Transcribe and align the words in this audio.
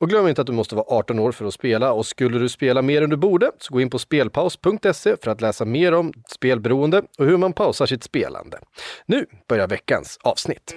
Och 0.00 0.08
glöm 0.08 0.28
inte 0.28 0.40
att 0.40 0.46
du 0.46 0.52
måste 0.52 0.74
vara 0.74 0.86
18 0.88 1.18
år 1.18 1.32
för 1.32 1.44
att 1.44 1.54
spela 1.54 1.92
och 1.92 2.06
skulle 2.06 2.38
du 2.38 2.48
spela 2.48 2.82
mer 2.82 3.02
än 3.02 3.10
du 3.10 3.16
borde 3.16 3.50
så 3.58 3.74
gå 3.74 3.80
in 3.80 3.90
på 3.90 3.98
spelpaus.se 3.98 5.16
för 5.22 5.30
att 5.30 5.40
läsa 5.40 5.64
mer 5.64 5.94
om 5.94 6.12
spelberoende 6.28 7.02
och 7.18 7.26
hur 7.26 7.36
man 7.36 7.52
pausar 7.52 7.86
sitt 7.86 8.04
spelande. 8.04 8.58
Nu 9.06 9.26
börjar 9.48 9.68
veckans 9.68 10.18
avsnitt. 10.22 10.74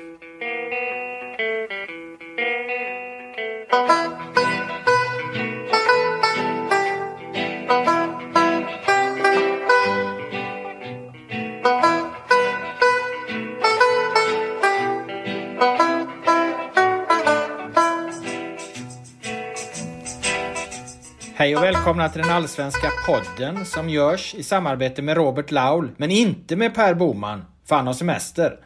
Hej 21.40 21.58
och 21.58 21.64
välkomna 21.64 22.10
till 22.10 22.22
den 22.22 22.32
allsvenska 22.32 22.92
podden 23.06 23.66
som 23.66 23.90
görs 23.90 24.36
i 24.36 24.44
samarbete 24.44 25.02
med 25.02 25.18
Robert 25.18 25.52
Laul, 25.52 25.92
men 25.98 26.12
inte 26.12 26.56
med 26.56 26.76
Per 26.76 26.94
Boman, 26.94 27.46
för 27.66 27.76
han 27.76 27.88
har 27.88 27.94
semester. 27.94 28.60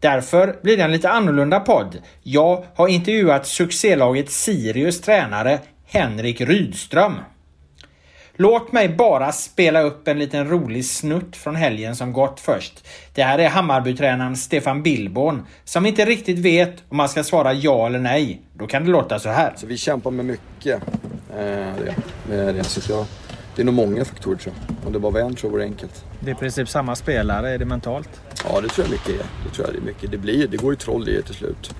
Därför 0.00 0.58
blir 0.62 0.76
det 0.76 0.82
en 0.82 0.92
lite 0.92 1.10
annorlunda 1.10 1.60
podd. 1.60 2.02
Jag 2.22 2.64
har 2.74 2.88
intervjuat 2.88 3.46
succélaget 3.46 4.30
Sirius 4.30 5.00
tränare 5.00 5.58
Henrik 5.84 6.40
Rydström. 6.40 7.14
Låt 8.38 8.72
mig 8.72 8.88
bara 8.88 9.32
spela 9.32 9.82
upp 9.82 10.08
en 10.08 10.18
liten 10.18 10.48
rolig 10.48 10.84
snutt 10.84 11.36
från 11.36 11.56
helgen 11.56 11.96
som 11.96 12.12
gått 12.12 12.40
först. 12.40 12.86
Det 13.14 13.22
här 13.22 13.38
är 13.38 13.48
Hammarbytränaren 13.48 14.36
Stefan 14.36 14.82
Billborn 14.82 15.46
som 15.64 15.86
inte 15.86 16.04
riktigt 16.04 16.38
vet 16.38 16.74
om 16.88 16.96
man 16.96 17.08
ska 17.08 17.24
svara 17.24 17.52
ja 17.52 17.86
eller 17.86 17.98
nej. 17.98 18.40
Då 18.54 18.66
kan 18.66 18.84
det 18.84 18.90
låta 18.90 19.18
så 19.18 19.28
här. 19.28 19.52
Så 19.56 19.66
vi 19.66 19.76
kämpar 19.76 20.10
med 20.10 20.24
mycket. 20.24 20.82
Eh, 21.30 21.36
det, 21.38 21.94
med 22.28 22.54
det. 22.54 22.64
Så 22.64 22.92
jag, 22.92 23.06
det 23.56 23.62
är 23.62 23.66
nog 23.66 23.74
många 23.74 24.04
faktorer 24.04 24.36
tror 24.36 24.54
jag. 24.68 24.86
Om 24.86 24.92
det 24.92 24.98
bara 24.98 25.12
var 25.12 25.20
en 25.20 25.34
tror 25.34 25.50
jag 25.50 25.52
vore 25.52 25.64
enkelt. 25.64 26.04
Det 26.20 26.30
är 26.30 26.34
i 26.34 26.38
princip 26.38 26.68
samma 26.68 26.96
spelare. 26.96 27.50
Är 27.50 27.58
det 27.58 27.64
mentalt? 27.64 28.20
Ja, 28.44 28.60
det 28.60 28.68
tror 28.68 28.86
jag 28.86 28.92
mycket 28.92 29.08
är. 29.08 29.26
Det 29.44 29.54
tror 29.54 29.66
jag 29.66 29.74
det 29.74 29.78
är 29.78 29.86
mycket. 29.86 30.10
Det, 30.10 30.18
blir, 30.18 30.48
det 30.48 30.56
går 30.56 30.72
ju 30.72 30.76
troll 30.76 31.08
i 31.08 31.12
det 31.12 31.22
till 31.22 31.34
slut. 31.34 31.74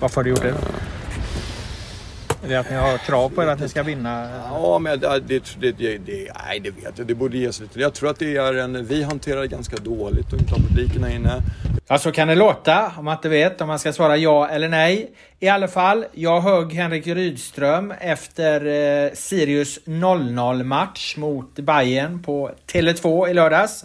Varför 0.00 0.16
har 0.16 0.24
du 0.24 0.30
gjort 0.30 0.42
det? 0.42 0.54
Är 2.48 2.52
det 2.52 2.60
att 2.60 2.70
ni 2.70 2.76
har 2.76 2.98
krav 2.98 3.28
på 3.28 3.42
er 3.42 3.46
att 3.46 3.60
ni 3.60 3.68
ska 3.68 3.82
vinna? 3.82 4.28
Ja, 4.50 4.78
men 4.78 5.00
det, 5.00 5.20
det, 5.26 5.42
det, 5.60 5.98
det, 5.98 6.30
nej, 6.46 6.60
det 6.60 6.70
vet 6.70 6.98
jag. 6.98 7.06
Det 7.06 7.14
borde 7.14 7.38
ges 7.38 7.60
lite. 7.60 7.80
Jag 7.80 7.94
tror 7.94 8.10
att 8.10 8.18
det 8.18 8.36
är 8.36 8.54
en... 8.54 8.84
Vi 8.84 9.02
hanterar 9.02 9.40
det 9.40 9.48
ganska 9.48 9.76
dåligt 9.76 10.32
och 10.32 10.38
inte 10.38 10.54
har 10.54 10.60
publiken 10.60 11.04
här 11.04 11.14
inne. 11.14 11.42
Ja, 11.88 11.98
så 11.98 12.12
kan 12.12 12.28
det 12.28 12.34
låta 12.34 12.92
om 12.98 13.04
man 13.04 13.14
inte 13.16 13.28
vet 13.28 13.60
om 13.60 13.68
man 13.68 13.78
ska 13.78 13.92
svara 13.92 14.16
ja 14.16 14.48
eller 14.48 14.68
nej. 14.68 15.10
I 15.40 15.48
alla 15.48 15.68
fall, 15.68 16.04
jag 16.12 16.40
högg 16.40 16.72
Henrik 16.72 17.06
Rydström 17.06 17.94
efter 18.00 18.66
eh, 18.66 19.12
Sirius 19.14 19.78
0-0 19.84 20.62
match 20.62 21.16
mot 21.16 21.54
Bayern 21.54 22.22
på 22.22 22.50
Tele2 22.72 23.28
i 23.28 23.34
lördags. 23.34 23.84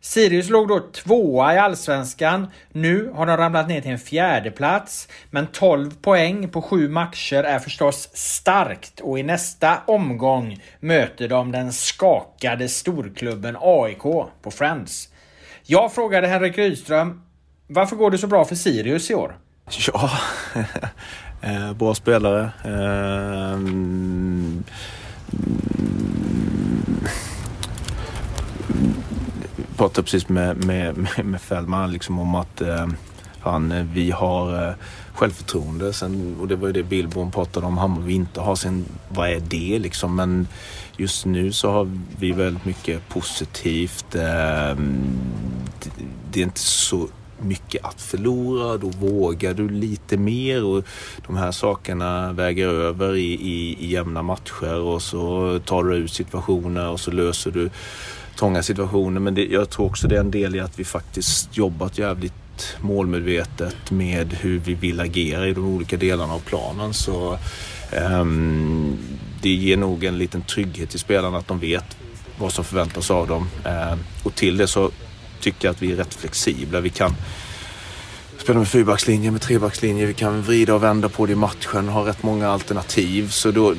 Sirius 0.00 0.50
låg 0.50 0.68
då 0.68 0.80
tvåa 0.80 1.54
i 1.54 1.58
Allsvenskan. 1.58 2.46
Nu 2.72 3.10
har 3.14 3.26
de 3.26 3.36
ramlat 3.36 3.68
ner 3.68 3.80
till 3.80 3.90
en 3.90 3.98
fjärde 3.98 4.50
plats. 4.50 5.08
Men 5.30 5.46
12 5.46 5.90
poäng 5.90 6.48
på 6.48 6.62
sju 6.62 6.88
matcher 6.88 7.42
är 7.42 7.58
förstås 7.58 8.08
starkt 8.12 9.00
och 9.00 9.18
i 9.18 9.22
nästa 9.22 9.78
omgång 9.86 10.62
möter 10.80 11.28
de 11.28 11.52
den 11.52 11.72
skakade 11.72 12.68
storklubben 12.68 13.56
AIK 13.60 14.02
på 14.42 14.50
Friends. 14.50 15.08
Jag 15.62 15.92
frågade 15.92 16.26
Henrik 16.26 16.58
Rydström 16.58 17.22
varför 17.66 17.96
går 17.96 18.10
det 18.10 18.18
så 18.18 18.26
bra 18.26 18.44
för 18.44 18.54
Sirius 18.54 19.10
i 19.10 19.14
år? 19.14 19.36
Ja, 19.92 20.10
eh, 21.42 21.72
bra 21.72 21.94
spelare. 21.94 22.50
Um 23.54 24.64
pratade 29.80 30.04
precis 30.04 30.28
med, 30.28 30.64
med, 30.64 31.08
med 31.24 31.40
Fällman 31.40 31.92
liksom 31.92 32.18
om 32.18 32.34
att 32.34 32.60
eh, 32.60 32.86
han, 33.40 33.72
eh, 33.72 33.84
vi 33.92 34.10
har 34.10 34.68
eh, 34.68 34.74
självförtroende. 35.14 35.92
Sen, 35.92 36.36
och 36.40 36.48
det 36.48 36.56
var 36.56 36.66
ju 36.66 36.72
det 36.72 36.82
Billborn 36.82 37.30
pratade 37.30 37.66
om, 37.66 37.78
Hammarby 37.78 38.12
inte 38.12 38.40
har. 38.40 38.56
Sen, 38.56 38.84
vad 39.08 39.30
är 39.30 39.40
det 39.40 39.78
liksom? 39.78 40.16
Men 40.16 40.48
just 40.96 41.26
nu 41.26 41.52
så 41.52 41.70
har 41.70 41.90
vi 42.18 42.32
väldigt 42.32 42.64
mycket 42.64 43.08
positivt. 43.08 44.14
Eh, 44.14 44.76
det, 45.80 45.90
det 46.30 46.40
är 46.40 46.44
inte 46.44 46.60
så 46.60 47.08
mycket 47.38 47.84
att 47.84 48.00
förlora. 48.00 48.76
Då 48.76 48.88
vågar 48.88 49.54
du 49.54 49.68
lite 49.68 50.16
mer 50.16 50.64
och 50.64 50.84
de 51.26 51.36
här 51.36 51.52
sakerna 51.52 52.32
väger 52.32 52.68
över 52.68 53.16
i, 53.16 53.32
i, 53.32 53.76
i 53.80 53.92
jämna 53.92 54.22
matcher 54.22 54.80
och 54.80 55.02
så 55.02 55.58
tar 55.64 55.84
du 55.84 55.96
ut 55.96 56.12
situationer 56.12 56.88
och 56.88 57.00
så 57.00 57.10
löser 57.10 57.50
du 57.50 57.70
trånga 58.40 58.62
situationer. 58.62 59.20
Men 59.20 59.34
det, 59.34 59.44
jag 59.44 59.70
tror 59.70 59.86
också 59.86 60.08
det 60.08 60.16
är 60.16 60.20
en 60.20 60.30
del 60.30 60.56
i 60.56 60.60
att 60.60 60.78
vi 60.78 60.84
faktiskt 60.84 61.56
jobbat 61.56 61.98
jävligt 61.98 62.76
målmedvetet 62.80 63.90
med 63.90 64.32
hur 64.32 64.58
vi 64.58 64.74
vill 64.74 65.00
agera 65.00 65.48
i 65.48 65.52
de 65.52 65.64
olika 65.64 65.96
delarna 65.96 66.34
av 66.34 66.38
planen. 66.38 66.94
Så 66.94 67.38
um, 68.20 68.98
det 69.42 69.48
ger 69.48 69.76
nog 69.76 70.04
en 70.04 70.18
liten 70.18 70.42
trygghet 70.42 70.90
till 70.90 71.00
spelarna 71.00 71.38
att 71.38 71.48
de 71.48 71.58
vet 71.58 71.96
vad 72.38 72.52
som 72.52 72.64
förväntas 72.64 73.10
av 73.10 73.28
dem. 73.28 73.48
Uh, 73.66 73.98
och 74.22 74.34
till 74.34 74.56
det 74.56 74.66
så 74.66 74.90
tycker 75.40 75.68
jag 75.68 75.72
att 75.72 75.82
vi 75.82 75.92
är 75.92 75.96
rätt 75.96 76.14
flexibla. 76.14 76.80
Vi 76.80 76.90
kan 76.90 77.14
spela 78.38 78.58
med 78.58 78.68
fyrbackslinje, 78.68 79.30
med 79.30 79.40
trebackslinje. 79.40 80.06
Vi 80.06 80.14
kan 80.14 80.42
vrida 80.42 80.74
och 80.74 80.82
vända 80.82 81.08
på 81.08 81.26
det 81.26 81.32
i 81.32 81.36
matchen 81.36 81.88
och 81.88 81.94
ha 81.94 82.06
rätt 82.06 82.22
många 82.22 82.48
alternativ. 82.48 83.28
Så 83.28 83.50
då, 83.50 83.74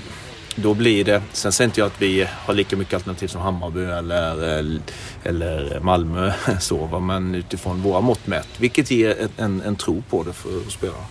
då 0.55 0.73
blir 0.73 1.03
det, 1.05 1.21
sen 1.33 1.51
säger 1.51 1.67
inte 1.67 1.79
jag 1.79 1.87
att 1.87 2.01
vi 2.01 2.27
har 2.45 2.53
lika 2.53 2.77
mycket 2.77 2.93
alternativ 2.93 3.27
som 3.27 3.41
Hammarby 3.41 3.83
eller, 3.83 4.79
eller 5.23 5.79
Malmö, 5.79 6.33
så, 6.59 6.99
men 6.99 7.35
utifrån 7.35 7.81
våra 7.81 8.01
mått 8.01 8.27
mätt. 8.27 8.47
Vilket 8.57 8.91
ger 8.91 9.27
en, 9.37 9.61
en 9.61 9.75
tro 9.75 10.03
på 10.09 10.23
det 10.23 10.33
för 10.33 10.69
spelarna. 10.69 11.05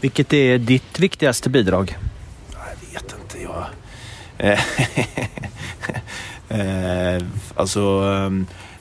Vilket 0.00 0.32
är 0.32 0.58
ditt 0.58 1.00
viktigaste 1.00 1.50
bidrag? 1.50 1.98
Jag 2.52 2.92
vet 2.92 3.14
inte. 3.22 3.42
Jag... 3.42 3.64
Eh, 4.38 4.60
alltså, 7.56 7.80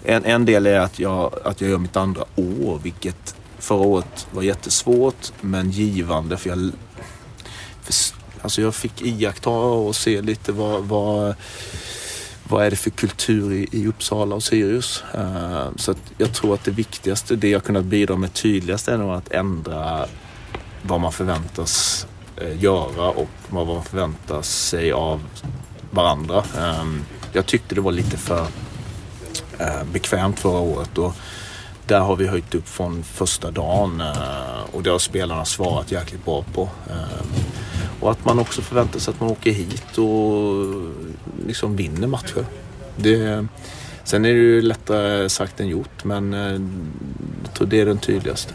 en, 0.03 0.25
en 0.25 0.45
del 0.45 0.65
är 0.65 0.79
att 0.79 0.99
jag, 0.99 1.33
att 1.45 1.61
jag 1.61 1.69
gör 1.69 1.77
mitt 1.77 1.97
andra 1.97 2.23
år, 2.35 2.79
vilket 2.83 3.35
förra 3.59 3.81
året 3.81 4.27
var 4.31 4.43
jättesvårt 4.43 5.31
men 5.41 5.71
givande. 5.71 6.37
För 6.37 6.49
jag, 6.49 6.71
för 7.83 7.93
Alltså 8.43 8.61
jag 8.61 8.75
fick 8.75 9.01
iaktta 9.01 9.49
och 9.49 9.95
se 9.95 10.21
lite 10.21 10.51
vad, 10.51 10.83
vad, 10.83 11.35
vad 12.43 12.65
är 12.65 12.69
det 12.69 12.75
för 12.75 12.89
kultur 12.89 13.53
i, 13.53 13.67
i 13.71 13.87
Uppsala 13.87 14.35
och 14.35 14.43
Sirius. 14.43 15.03
Uh, 15.15 15.67
så 15.75 15.91
att 15.91 15.97
jag 16.17 16.33
tror 16.33 16.53
att 16.53 16.63
det 16.63 16.71
viktigaste, 16.71 17.35
det 17.35 17.49
jag 17.49 17.63
kunnat 17.63 17.85
bidra 17.85 18.15
med 18.15 18.33
tydligast 18.33 18.87
är 18.87 18.97
nog 18.97 19.13
att 19.13 19.31
ändra 19.31 20.05
vad 20.81 20.99
man 20.99 21.11
förväntas 21.11 22.07
eh, 22.37 22.63
göra 22.63 23.09
och 23.09 23.29
vad 23.49 23.67
man 23.67 23.83
förväntar 23.83 24.41
sig 24.41 24.91
av 24.91 25.21
varandra. 25.91 26.43
Eh, 26.57 26.85
jag 27.33 27.45
tyckte 27.45 27.75
det 27.75 27.81
var 27.81 27.91
lite 27.91 28.17
för 28.17 28.47
bekvämt 29.93 30.39
förra 30.39 30.59
året. 30.59 30.97
Och, 30.97 31.15
där 31.87 31.99
har 31.99 32.15
vi 32.15 32.27
höjt 32.27 32.55
upp 32.55 32.67
från 32.67 33.03
första 33.03 33.51
dagen 33.51 34.03
och 34.71 34.83
det 34.83 34.89
har 34.89 34.99
spelarna 34.99 35.45
svarat 35.45 35.91
jäkligt 35.91 36.25
bra 36.25 36.43
på. 36.53 36.69
Och 38.03 38.11
att 38.11 38.25
man 38.25 38.39
också 38.39 38.61
förväntar 38.61 38.99
sig 38.99 39.11
att 39.11 39.19
man 39.19 39.29
åker 39.29 39.51
hit 39.51 39.97
och 39.97 40.65
liksom 41.47 41.75
vinner 41.75 42.07
matcher. 42.07 42.45
Det, 42.95 43.45
sen 44.03 44.25
är 44.25 44.29
det 44.29 44.39
ju 44.39 44.61
lättare 44.61 45.29
sagt 45.29 45.59
än 45.59 45.67
gjort 45.67 46.03
men 46.03 46.33
eh, 46.33 46.61
jag 47.43 47.53
tror 47.53 47.67
det 47.67 47.81
är 47.81 47.85
den 47.85 47.97
tydligaste. 47.97 48.53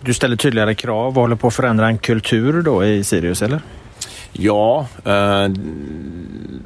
Du 0.00 0.14
ställer 0.14 0.36
tydligare 0.36 0.74
krav 0.74 1.16
och 1.16 1.22
håller 1.22 1.36
på 1.36 1.46
att 1.46 1.54
förändra 1.54 1.86
en 1.86 1.98
kultur 1.98 2.62
då 2.62 2.84
i 2.84 3.04
Sirius, 3.04 3.42
eller? 3.42 3.60
Ja, 4.32 4.86
eh, 5.04 5.48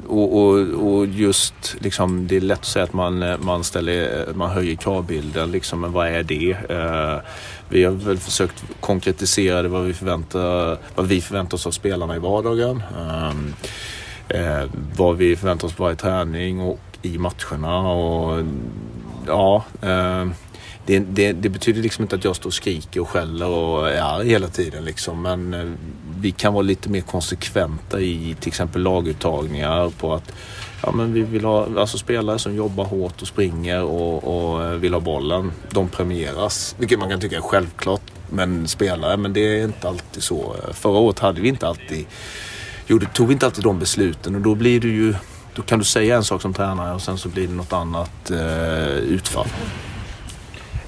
och, 0.09 0.37
och, 0.37 0.59
och, 0.93 1.05
just 1.05 1.75
liksom, 1.79 2.27
det 2.27 2.35
är 2.35 2.41
lätt 2.41 2.59
att 2.59 2.65
säga 2.65 2.83
att 2.83 2.93
man, 2.93 3.25
man, 3.41 3.63
ställer, 3.63 4.27
man 4.33 4.49
höjer 4.49 4.75
kravbilden, 4.75 5.51
liksom, 5.51 5.81
men 5.81 5.91
vad 5.91 6.07
är 6.07 6.23
det? 6.23 6.51
Eh, 6.69 7.19
vi 7.69 7.83
har 7.83 7.91
väl 7.91 8.17
försökt 8.17 8.63
konkretisera 8.79 9.61
det, 9.61 9.69
vad 9.69 9.83
vi 9.83 9.93
förväntar, 9.93 10.77
vad 10.95 11.07
vi 11.07 11.21
förväntar 11.21 11.55
oss 11.55 11.67
av 11.67 11.71
spelarna 11.71 12.15
i 12.15 12.19
vardagen. 12.19 12.83
Eh, 12.97 13.29
eh 14.39 14.69
vad 14.95 15.17
vi 15.17 15.35
förväntar 15.35 15.67
oss 15.67 15.73
på 15.73 15.83
varje 15.83 15.95
träning 15.95 16.59
och 16.59 16.79
i 17.01 17.17
matcherna. 17.17 17.89
Och, 17.91 18.45
ja, 19.27 19.65
eh, 19.81 20.25
det, 20.85 20.99
det, 20.99 21.33
det, 21.33 21.49
betyder 21.49 21.81
liksom 21.81 22.03
inte 22.03 22.15
att 22.15 22.23
jag 22.23 22.35
står 22.35 22.49
och 22.49 22.53
skriker 22.53 22.99
och 22.99 23.09
skäller 23.09 23.47
och 23.47 23.89
är 23.89 24.01
arg 24.01 24.29
hela 24.29 24.47
tiden. 24.47 24.85
Liksom. 24.85 25.21
Men 25.21 25.53
eh, 25.53 25.71
vi 26.21 26.31
kan 26.31 26.53
vara 26.53 26.61
lite 26.61 26.89
mer 26.89 27.01
konsekventa 27.01 27.99
i 27.99 28.35
till 28.39 28.47
exempel 28.47 28.81
laguttagningar 28.81 29.89
på 29.89 30.13
att 30.13 30.31
ja, 30.83 30.91
men 30.91 31.13
vi 31.13 31.21
vill 31.21 31.45
ha 31.45 31.67
alltså 31.77 31.97
spelare 31.97 32.39
som 32.39 32.55
jobbar 32.55 32.85
hårt 32.85 33.21
och 33.21 33.27
springer 33.27 33.83
och, 33.83 34.23
och 34.23 34.65
eh, 34.65 34.71
vill 34.71 34.93
ha 34.93 34.99
bollen. 34.99 35.51
De 35.71 35.89
premieras, 35.89 36.75
vilket 36.79 36.99
man 36.99 37.09
kan 37.09 37.19
tycka 37.19 37.37
är 37.37 37.41
självklart. 37.41 38.01
Men 38.29 38.67
spelare, 38.67 39.17
men 39.17 39.33
det 39.33 39.59
är 39.59 39.63
inte 39.63 39.87
alltid 39.87 40.23
så. 40.23 40.55
Förra 40.73 40.97
året 40.97 41.19
hade 41.19 41.41
vi 41.41 41.49
inte 41.49 41.67
alltid, 41.67 42.05
jo, 42.87 42.99
tog 43.13 43.27
vi 43.27 43.33
inte 43.33 43.45
alltid 43.45 43.63
de 43.63 43.79
besluten 43.79 44.35
och 44.35 44.41
då 44.41 44.55
blir 44.55 44.79
det 44.79 44.87
ju 44.87 45.15
då 45.55 45.61
kan 45.61 45.79
du 45.79 45.85
säga 45.85 46.15
en 46.15 46.23
sak 46.23 46.41
som 46.41 46.53
tränare 46.53 46.93
och 46.93 47.01
sen 47.01 47.17
så 47.17 47.29
blir 47.29 47.47
det 47.47 47.53
något 47.53 47.73
annat 47.73 48.31
eh, 48.31 48.97
utfall. 48.97 49.47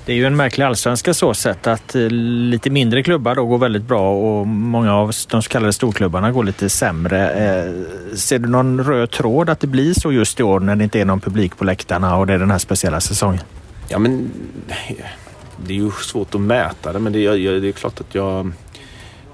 Det 0.05 0.11
är 0.13 0.15
ju 0.15 0.25
en 0.25 0.35
märklig 0.35 0.65
allsvenska 0.65 1.13
så 1.13 1.33
sett 1.33 1.67
att 1.67 1.95
eh, 1.95 2.09
lite 2.09 2.69
mindre 2.69 3.03
klubbar 3.03 3.35
då 3.35 3.45
går 3.45 3.57
väldigt 3.57 3.83
bra 3.83 4.11
och 4.11 4.47
många 4.47 4.95
av 4.95 5.11
de 5.29 5.41
så 5.41 5.49
kallade 5.49 5.73
storklubbarna 5.73 6.31
går 6.31 6.43
lite 6.43 6.69
sämre. 6.69 7.31
Eh, 7.31 7.71
ser 8.15 8.39
du 8.39 8.49
någon 8.49 8.83
röd 8.83 9.11
tråd 9.11 9.49
att 9.49 9.59
det 9.59 9.67
blir 9.67 9.93
så 9.93 10.11
just 10.11 10.39
i 10.39 10.43
år 10.43 10.59
när 10.59 10.75
det 10.75 10.83
inte 10.83 10.99
är 10.99 11.05
någon 11.05 11.19
publik 11.19 11.57
på 11.57 11.63
läktarna 11.63 12.17
och 12.17 12.27
det 12.27 12.33
är 12.33 12.39
den 12.39 12.51
här 12.51 12.57
speciella 12.57 12.99
säsongen? 12.99 13.41
Ja 13.87 13.99
men 13.99 14.31
eh, 14.67 15.05
det 15.65 15.73
är 15.73 15.77
ju 15.77 15.91
svårt 15.91 16.35
att 16.35 16.41
mäta 16.41 16.93
det 16.93 16.99
men 16.99 17.13
det 17.13 17.25
är, 17.25 17.61
det 17.61 17.67
är 17.67 17.71
klart 17.71 17.99
att 17.99 18.15
jag 18.15 18.51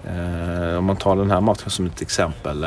eh, 0.07 0.77
om 0.77 0.85
man 0.85 0.95
tar 0.95 1.15
den 1.15 1.31
här 1.31 1.41
matchen 1.41 1.69
som 1.69 1.85
ett 1.85 2.01
exempel 2.01 2.65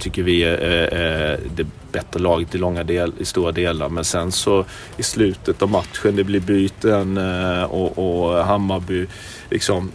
tycker 0.00 0.22
vi 0.22 0.42
är, 0.42 0.54
är 0.54 1.40
det 1.54 1.66
bättre 1.92 2.20
laget 2.20 2.54
i, 2.54 2.58
långa 2.58 2.84
del, 2.84 3.12
i 3.18 3.24
stora 3.24 3.52
delar. 3.52 3.88
Men 3.88 4.04
sen 4.04 4.32
så 4.32 4.64
i 4.96 5.02
slutet 5.02 5.62
av 5.62 5.70
matchen, 5.70 6.16
det 6.16 6.24
blir 6.24 6.40
byten 6.40 7.16
eh, 7.16 7.62
och, 7.62 7.98
och 7.98 8.44
Hammarby, 8.44 9.06
liksom, 9.50 9.90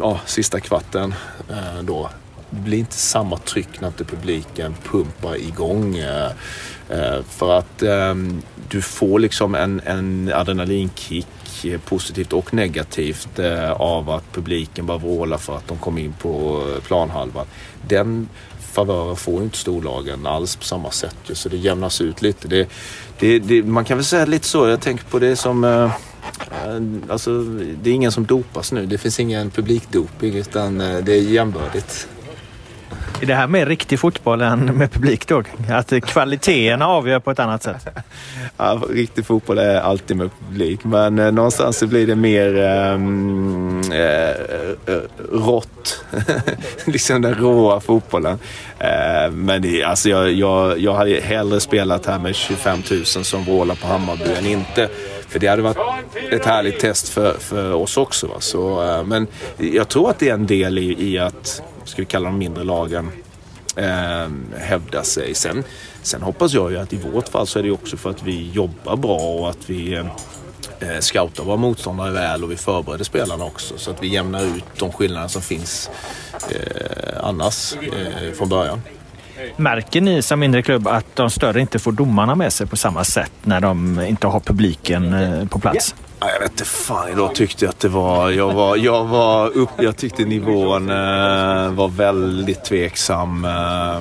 ja, 0.00 0.20
sista 0.26 0.60
kvarten 0.60 1.14
eh, 1.50 1.82
då. 1.82 2.10
Det 2.50 2.60
blir 2.60 2.78
inte 2.78 2.94
samma 2.94 3.36
tryck 3.36 3.80
när 3.80 3.88
inte 3.88 4.04
publiken 4.04 4.74
pumpar 4.84 5.36
igång. 5.36 5.98
Eh, 5.98 6.30
för 7.28 7.58
att 7.58 7.82
du 8.68 8.82
får 8.82 9.18
liksom 9.18 9.54
en, 9.54 9.80
en 9.84 10.32
adrenalinkick 10.34 11.26
positivt 11.84 12.32
och 12.32 12.54
negativt 12.54 13.38
av 13.76 14.10
att 14.10 14.32
publiken 14.32 14.86
bara 14.86 14.98
vrålar 14.98 15.38
för 15.38 15.56
att 15.56 15.68
de 15.68 15.78
kom 15.78 15.98
in 15.98 16.12
på 16.12 16.64
planhalvan. 16.86 17.46
Den 17.88 18.28
favörer 18.72 19.14
får 19.14 19.34
ju 19.34 19.44
inte 19.44 19.58
storlagen 19.58 20.26
alls 20.26 20.56
på 20.56 20.64
samma 20.64 20.90
sätt. 20.90 21.16
Så 21.32 21.48
det 21.48 21.56
jämnas 21.56 22.00
ut 22.00 22.22
lite. 22.22 22.48
Det, 22.48 22.68
det, 23.18 23.38
det, 23.38 23.62
man 23.62 23.84
kan 23.84 23.96
väl 23.96 24.04
säga 24.04 24.26
lite 24.26 24.46
så. 24.46 24.68
Jag 24.68 24.80
tänker 24.80 25.04
på 25.04 25.18
det 25.18 25.36
som... 25.36 25.64
Eh, 25.64 25.70
eh 25.70 25.92
alltså, 27.08 27.42
det 27.82 27.90
är 27.90 27.94
ingen 27.94 28.12
som 28.12 28.26
dopas 28.26 28.72
nu. 28.72 28.86
Det 28.86 28.98
finns 28.98 29.20
ingen 29.20 29.50
publikdoping 29.50 30.34
utan 30.34 30.80
eh, 30.80 30.98
det 30.98 31.12
är 31.12 31.22
jämbördigt. 31.22 32.08
Är 33.22 33.26
det 33.26 33.34
här 33.34 33.46
mer 33.46 33.66
riktig 33.66 34.00
fotboll 34.00 34.40
än 34.40 34.64
med 34.64 34.92
publik 34.92 35.26
då? 35.28 35.42
Att 35.70 35.92
kvaliteterna 36.02 36.86
avgör 36.86 37.18
på 37.18 37.30
ett 37.30 37.38
annat 37.38 37.62
sätt? 37.62 37.88
Ja, 38.56 38.82
riktig 38.90 39.26
fotboll 39.26 39.58
är 39.58 39.80
alltid 39.80 40.16
med 40.16 40.30
publik, 40.40 40.84
men 40.84 41.18
eh, 41.18 41.32
någonstans 41.32 41.78
så 41.78 41.86
blir 41.86 42.06
det 42.06 42.16
mer 42.16 42.58
ehm, 42.58 43.80
eh, 43.92 44.30
eh, 44.30 45.02
rått. 45.32 46.04
liksom 46.84 47.22
den 47.22 47.34
råa 47.34 47.80
fotbollen. 47.80 48.38
Eh, 48.78 49.30
men 49.30 49.62
det, 49.62 49.82
alltså 49.82 50.08
jag, 50.08 50.32
jag, 50.32 50.78
jag 50.78 50.94
hade 50.94 51.20
hellre 51.20 51.60
spelat 51.60 52.06
här 52.06 52.18
med 52.18 52.34
25 52.34 52.82
000 52.90 53.04
som 53.04 53.44
vrålar 53.44 53.74
på 53.74 53.86
Hammarby 53.86 54.32
än 54.38 54.46
inte. 54.46 54.88
För 55.32 55.38
det 55.38 55.46
hade 55.46 55.62
varit 55.62 55.76
ett 56.30 56.44
härligt 56.44 56.80
test 56.80 57.08
för, 57.08 57.34
för 57.38 57.72
oss 57.72 57.96
också. 57.96 58.26
Va? 58.26 58.40
Så, 58.40 58.82
eh, 58.82 59.04
men 59.04 59.26
jag 59.56 59.88
tror 59.88 60.10
att 60.10 60.18
det 60.18 60.28
är 60.28 60.34
en 60.34 60.46
del 60.46 60.78
i, 60.78 61.12
i 61.12 61.18
att 61.18 61.62
ska 61.84 62.02
vi 62.02 62.06
kalla 62.06 62.24
de 62.24 62.38
mindre 62.38 62.64
lagen, 62.64 63.10
eh, 63.76 64.28
hävda 64.58 65.02
sig. 65.02 65.34
Sen, 65.34 65.64
sen 66.02 66.22
hoppas 66.22 66.54
jag 66.54 66.70
ju 66.70 66.78
att 66.78 66.92
i 66.92 66.96
vårt 66.96 67.28
fall 67.28 67.46
så 67.46 67.58
är 67.58 67.62
det 67.62 67.70
också 67.70 67.96
för 67.96 68.10
att 68.10 68.22
vi 68.22 68.50
jobbar 68.50 68.96
bra 68.96 69.18
och 69.18 69.50
att 69.50 69.70
vi 69.70 69.94
eh, 69.94 70.06
eh, 70.80 70.98
scoutar 71.00 71.44
våra 71.44 71.56
motståndare 71.56 72.10
väl 72.10 72.44
och 72.44 72.50
vi 72.50 72.56
förbereder 72.56 73.04
spelarna 73.04 73.44
också 73.44 73.78
så 73.78 73.90
att 73.90 74.02
vi 74.02 74.08
jämnar 74.08 74.42
ut 74.42 74.64
de 74.78 74.92
skillnader 74.92 75.28
som 75.28 75.42
finns 75.42 75.90
eh, 76.50 77.24
annars 77.24 77.74
eh, 77.76 78.32
från 78.32 78.48
början. 78.48 78.80
Märker 79.56 80.00
ni 80.00 80.22
som 80.22 80.40
mindre 80.40 80.62
klubb 80.62 80.88
att 80.88 81.16
de 81.16 81.30
större 81.30 81.60
inte 81.60 81.78
får 81.78 81.92
domarna 81.92 82.34
med 82.34 82.52
sig 82.52 82.66
på 82.66 82.76
samma 82.76 83.04
sätt 83.04 83.32
när 83.42 83.60
de 83.60 84.00
inte 84.00 84.26
har 84.26 84.40
publiken 84.40 85.14
eh, 85.14 85.48
på 85.48 85.58
plats? 85.58 85.94
Jag 86.20 86.40
vet 86.40 86.50
inte 86.50 86.64
fan, 86.64 87.08
idag 87.12 87.34
tyckte 87.34 87.64
jag 87.64 87.70
att 87.70 87.80
det 87.80 87.88
var... 87.88 88.30
Jag, 88.30 88.52
var, 88.52 88.76
jag, 88.76 89.04
var 89.04 89.56
upp, 89.56 89.70
jag 89.78 89.96
tyckte 89.96 90.24
nivån 90.24 90.90
eh, 90.90 91.72
var 91.72 91.88
väldigt 91.88 92.64
tveksam. 92.64 93.44
Eh, 93.44 94.00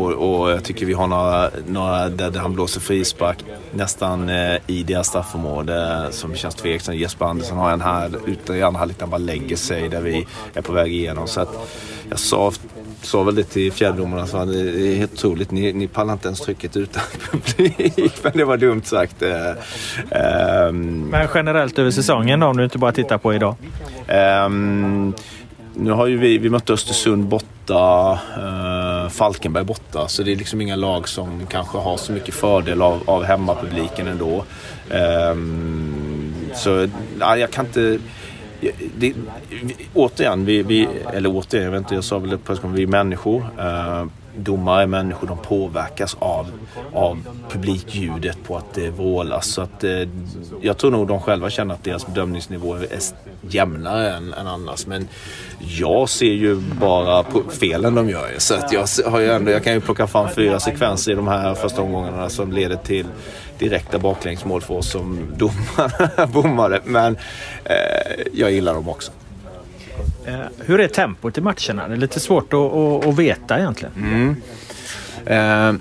och, 0.00 0.40
och, 0.40 0.50
jag 0.50 0.64
tycker 0.64 0.86
vi 0.86 0.92
har 0.92 1.06
några, 1.06 1.50
några 1.66 2.08
där 2.08 2.40
han 2.40 2.54
blåser 2.54 2.80
frispark 2.80 3.38
nästan 3.70 4.28
eh, 4.28 4.56
i 4.66 4.82
deras 4.82 5.06
straffområde 5.06 6.08
som 6.10 6.34
känns 6.34 6.54
tveksam. 6.54 6.94
Jesper 6.94 7.26
Andersson 7.26 7.58
har 7.58 7.70
en 7.70 7.80
här 7.80 8.10
ute 8.26 8.54
i 8.54 8.62
andra 8.62 8.78
halvlek 8.78 8.98
där 8.98 9.02
han 9.02 9.10
bara 9.10 9.18
lägger 9.18 9.56
sig 9.56 9.88
där 9.88 10.00
vi 10.00 10.26
är 10.54 10.62
på 10.62 10.72
väg 10.72 10.92
igenom. 10.92 11.26
Så 11.26 11.40
att 11.40 11.48
jag 12.10 12.18
sa 12.18 12.52
sa 13.04 13.22
väl 13.22 13.34
det 13.34 13.44
till 13.44 13.72
fjärdedomarna. 13.72 14.44
Det 14.44 14.60
är 14.60 14.96
helt 14.96 15.12
otroligt. 15.12 15.50
Ni, 15.50 15.72
ni 15.72 15.88
pallar 15.88 16.12
inte 16.12 16.28
ens 16.28 16.40
trycket 16.40 16.76
utan 16.76 17.02
publik. 17.30 18.12
Men 18.22 18.32
det 18.34 18.44
var 18.44 18.56
dumt 18.56 18.82
sagt. 18.84 19.22
Um, 19.22 21.08
Men 21.10 21.28
generellt 21.34 21.78
över 21.78 21.90
säsongen 21.90 22.40
då, 22.40 22.46
om 22.46 22.56
du 22.56 22.64
inte 22.64 22.78
bara 22.78 22.92
tittar 22.92 23.18
på 23.18 23.34
idag? 23.34 23.54
Um, 24.46 25.14
nu 25.74 25.90
har 25.90 26.06
ju 26.06 26.18
vi, 26.18 26.38
vi 26.38 26.50
mött 26.50 26.70
Östersund 26.70 27.24
borta, 27.24 28.12
uh, 28.12 28.83
Falkenberg 29.10 29.64
borta. 29.64 30.08
Så 30.08 30.22
det 30.22 30.32
är 30.32 30.36
liksom 30.36 30.60
inga 30.60 30.76
lag 30.76 31.08
som 31.08 31.46
kanske 31.46 31.78
har 31.78 31.96
så 31.96 32.12
mycket 32.12 32.34
fördel 32.34 32.82
av, 32.82 33.02
av 33.06 33.24
hemmapubliken 33.24 34.08
ändå. 34.08 34.44
Um, 35.30 36.34
så 36.54 36.88
ja, 37.20 37.36
jag 37.36 37.50
kan 37.50 37.66
inte 37.66 37.98
det, 38.96 39.14
återigen, 39.94 40.44
vi, 40.44 40.62
vi, 40.62 40.88
eller 41.12 41.28
återigen, 41.28 41.64
jag 41.64 41.72
vet 41.72 41.78
inte, 41.78 41.94
jag 41.94 42.04
sa 42.04 42.18
väl 42.18 42.38
på 42.38 42.56
vi 42.68 42.82
är 42.82 42.86
människor. 42.86 43.46
Ehm, 43.60 44.10
Domare 44.36 44.82
är 44.82 44.86
människor, 44.86 45.26
de 45.26 45.38
påverkas 45.38 46.16
av, 46.18 46.46
av 46.92 47.26
publikljudet 47.50 48.44
på 48.44 48.56
att 48.56 48.74
det 48.74 48.90
vrålas. 48.90 49.46
Så 49.46 49.62
att, 49.62 49.84
eh, 49.84 50.08
jag 50.60 50.78
tror 50.78 50.90
nog 50.90 51.08
de 51.08 51.20
själva 51.20 51.50
känner 51.50 51.74
att 51.74 51.84
deras 51.84 52.06
bedömningsnivå 52.06 52.74
är 52.74 52.88
jämnare 53.40 54.12
än, 54.12 54.34
än 54.34 54.46
annars. 54.46 54.86
Men 54.86 55.08
jag 55.58 56.08
ser 56.08 56.32
ju 56.32 56.56
bara 56.80 57.22
på 57.22 57.42
felen 57.50 57.94
de 57.94 58.08
gör. 58.08 58.34
Så 58.38 58.54
att 58.54 58.72
jag, 58.72 58.86
har 59.10 59.20
ju 59.20 59.30
ändå, 59.30 59.50
jag 59.50 59.64
kan 59.64 59.72
ju 59.72 59.80
plocka 59.80 60.06
fram 60.06 60.28
fyra 60.28 60.60
sekvenser 60.60 61.12
i 61.12 61.14
de 61.14 61.28
här 61.28 61.54
första 61.54 61.82
omgångarna 61.82 62.28
som 62.28 62.52
leder 62.52 62.76
till 62.76 63.06
direkta 63.58 63.98
baklängsmål 63.98 64.60
för 64.60 64.74
oss 64.74 64.90
som 64.90 65.18
domare, 65.36 66.26
bommade. 66.32 66.80
Men 66.84 67.16
eh, 67.64 68.24
jag 68.32 68.52
gillar 68.52 68.74
dem 68.74 68.88
också. 68.88 69.12
Eh, 70.26 70.40
hur 70.58 70.80
är 70.80 70.88
tempot 70.88 71.38
i 71.38 71.40
matcherna? 71.40 71.88
Det 71.88 71.94
är 71.94 71.96
lite 71.96 72.20
svårt 72.20 72.52
att, 72.52 72.60
att, 72.60 73.06
att 73.06 73.18
veta 73.18 73.58
egentligen. 73.58 73.92
Mm. 73.96 74.36
Eh, 75.26 75.80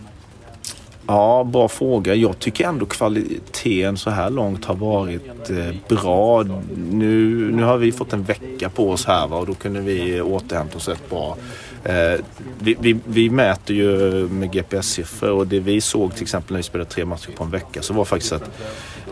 ja, 1.08 1.44
bra 1.44 1.68
fråga. 1.68 2.16
Jag 2.16 2.40
tycker 2.40 2.68
ändå 2.68 2.86
kvaliteten 2.86 3.98
så 3.98 4.10
här 4.10 4.30
långt 4.30 4.66
har 4.66 4.76
varit 4.76 5.50
eh, 5.50 5.76
bra. 5.88 6.44
Nu, 6.92 7.52
nu 7.52 7.64
har 7.64 7.78
vi 7.78 7.92
fått 7.92 8.14
en 8.14 8.24
vecka 8.24 8.70
på 8.70 8.92
oss 8.92 9.06
här 9.06 9.28
va, 9.28 9.38
och 9.38 9.46
då 9.46 9.54
kunde 9.54 9.82
vi 9.82 10.22
återhämta 10.22 10.78
oss 10.78 10.88
rätt 10.88 11.10
bra. 11.10 11.38
Eh, 11.84 12.20
vi, 12.60 12.76
vi, 12.80 13.00
vi, 13.06 13.30
mäter 13.30 13.76
ju 13.76 13.90
med 14.28 14.52
GPS-siffror 14.52 15.32
och 15.32 15.48
det 15.48 15.60
vi 15.60 15.82
såg 15.82 16.14
till 16.14 16.24
exempel 16.24 16.54
när 16.54 16.60
vi 16.60 16.64
spelade 16.64 16.90
tre 16.90 17.06
matcher 17.06 17.32
på 17.32 17.44
en 17.44 17.50
vecka 17.50 17.82
så 17.82 17.94
var 17.94 18.06
faktiskt 18.06 18.34
att 18.34 18.52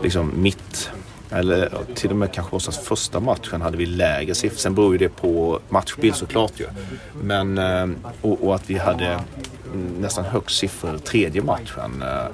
liksom, 0.02 0.32
mitt 0.36 0.90
eller 1.32 1.70
till 1.94 2.10
och 2.10 2.16
med 2.16 2.32
kanske 2.32 2.56
Åsas 2.56 2.78
första 2.78 3.20
matchen 3.20 3.62
hade 3.62 3.76
vi 3.76 3.86
lägre 3.86 4.34
siffror. 4.34 4.58
Sen 4.58 4.74
beror 4.74 4.92
ju 4.92 4.98
det 4.98 5.08
på 5.08 5.60
matchbild 5.68 6.14
såklart 6.14 6.60
ju. 6.60 6.66
Men, 7.22 7.58
eh, 7.58 7.88
och, 8.20 8.46
och, 8.46 8.54
att 8.54 8.70
vi 8.70 8.78
hade 8.78 9.20
nästan 9.98 10.24
högst 10.24 10.58
siffror 10.58 10.98
tredje 10.98 11.42
matchen. 11.42 12.02
Eh, 12.02 12.26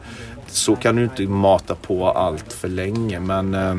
så 0.47 0.77
kan 0.77 0.97
du 0.97 1.03
inte 1.03 1.23
mata 1.23 1.75
på 1.75 2.11
allt 2.11 2.53
för 2.53 2.69
länge 2.69 3.21
men 3.21 3.55
eh, 3.55 3.77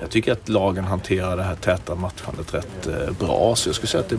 jag 0.00 0.10
tycker 0.10 0.32
att 0.32 0.48
lagen 0.48 0.84
hanterar 0.84 1.36
det 1.36 1.42
här 1.42 1.54
täta 1.54 1.94
matchandet 1.94 2.54
rätt 2.54 2.86
eh, 2.86 3.12
bra. 3.18 3.56
Så 3.56 3.68
jag 3.68 3.76
skulle 3.76 3.88
säga 3.88 4.00
att 4.00 4.08
det 4.08 4.16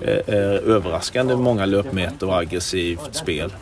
är, 0.00 0.34
är 0.34 0.70
överraskande 0.70 1.36
många 1.36 1.66
löpmeter 1.66 2.28
och 2.28 2.38
aggressivt 2.38 3.14
spel. 3.14 3.52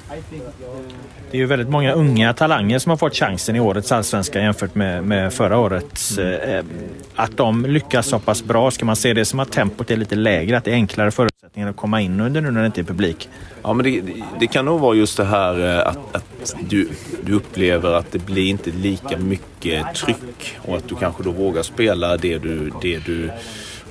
Det 1.31 1.37
är 1.37 1.41
ju 1.41 1.47
väldigt 1.47 1.69
många 1.69 1.93
unga 1.93 2.33
talanger 2.33 2.79
som 2.79 2.91
har 2.91 2.97
fått 2.97 3.17
chansen 3.17 3.57
i 3.57 3.61
årets 3.61 3.93
allsvenska 3.93 4.41
jämfört 4.41 4.75
med, 4.75 5.05
med 5.05 5.33
förra 5.33 5.59
året. 5.59 6.01
Mm. 6.19 6.67
Att 7.15 7.37
de 7.37 7.67
lyckas 7.67 8.07
så 8.07 8.19
pass 8.19 8.45
bra, 8.45 8.71
ska 8.71 8.85
man 8.85 8.97
se 8.97 9.15
det 9.15 9.25
som 9.25 9.41
att 9.41 9.53
tempot 9.53 9.91
är 9.91 9.97
lite 9.97 10.15
lägre? 10.15 10.57
Att 10.57 10.65
det 10.65 10.71
är 10.71 10.75
enklare 10.75 11.11
förutsättningar 11.11 11.71
att 11.71 11.77
komma 11.77 12.01
in 12.01 12.21
under 12.21 12.41
nu 12.41 12.51
när 12.51 12.61
det 12.61 12.67
inte 12.67 12.81
är 12.81 12.85
publik? 12.85 13.29
Ja, 13.63 13.73
men 13.73 13.85
det, 13.85 14.03
det 14.41 14.47
kan 14.47 14.65
nog 14.65 14.81
vara 14.81 14.97
just 14.97 15.17
det 15.17 15.25
här 15.25 15.79
eh, 15.79 15.87
att, 15.87 16.17
att 16.17 16.57
du, 16.69 16.89
du 17.23 17.33
upplever 17.35 17.93
att 17.93 18.13
det 18.13 18.19
blir 18.19 18.51
inte 18.51 18.71
lika 18.71 19.19
mycket 19.19 19.95
tryck 19.95 20.59
och 20.63 20.77
att 20.77 20.89
du 20.89 20.95
kanske 20.95 21.23
då 21.23 21.30
och 21.31 21.37
våga 21.37 21.63
spela 21.63 22.17
det 22.17 22.39
du, 22.39 22.73
det 22.83 22.99
du 22.99 23.31